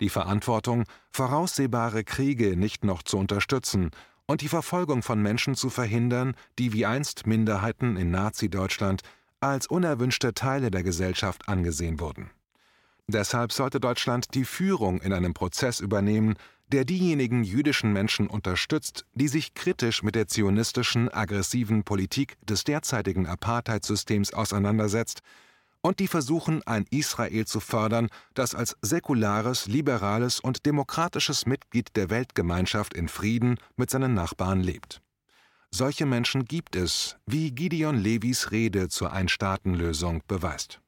die 0.00 0.08
Verantwortung, 0.08 0.84
voraussehbare 1.10 2.04
Kriege 2.04 2.56
nicht 2.56 2.84
noch 2.84 3.02
zu 3.02 3.18
unterstützen 3.18 3.90
und 4.26 4.40
die 4.40 4.48
Verfolgung 4.48 5.02
von 5.02 5.22
Menschen 5.22 5.54
zu 5.54 5.70
verhindern, 5.70 6.34
die 6.58 6.72
wie 6.72 6.86
einst 6.86 7.26
Minderheiten 7.26 7.96
in 7.96 8.10
Nazi-Deutschland 8.10 9.02
als 9.40 9.66
unerwünschte 9.66 10.34
Teile 10.34 10.70
der 10.70 10.82
Gesellschaft 10.82 11.48
angesehen 11.48 12.00
wurden. 12.00 12.30
Deshalb 13.06 13.52
sollte 13.52 13.78
Deutschland 13.78 14.34
die 14.34 14.44
Führung 14.44 15.00
in 15.00 15.12
einem 15.12 15.32
Prozess 15.32 15.78
übernehmen, 15.78 16.34
der 16.72 16.84
diejenigen 16.84 17.44
jüdischen 17.44 17.92
Menschen 17.92 18.26
unterstützt, 18.26 19.06
die 19.14 19.28
sich 19.28 19.54
kritisch 19.54 20.02
mit 20.02 20.16
der 20.16 20.26
zionistischen, 20.26 21.12
aggressiven 21.12 21.84
Politik 21.84 22.36
des 22.44 22.64
derzeitigen 22.64 23.26
Apartheidsystems 23.26 24.32
auseinandersetzt 24.34 25.20
und 25.86 26.00
die 26.00 26.08
versuchen, 26.08 26.66
ein 26.66 26.84
Israel 26.90 27.46
zu 27.46 27.60
fördern, 27.60 28.08
das 28.34 28.56
als 28.56 28.76
säkulares, 28.82 29.68
liberales 29.68 30.40
und 30.40 30.66
demokratisches 30.66 31.46
Mitglied 31.46 31.94
der 31.94 32.10
Weltgemeinschaft 32.10 32.92
in 32.92 33.06
Frieden 33.06 33.58
mit 33.76 33.90
seinen 33.90 34.12
Nachbarn 34.12 34.60
lebt. 34.60 35.00
Solche 35.70 36.04
Menschen 36.04 36.44
gibt 36.44 36.74
es, 36.74 37.16
wie 37.24 37.52
Gideon 37.52 37.96
Levis 37.96 38.50
Rede 38.50 38.88
zur 38.88 39.12
Einstaatenlösung 39.12 40.22
beweist. 40.26 40.80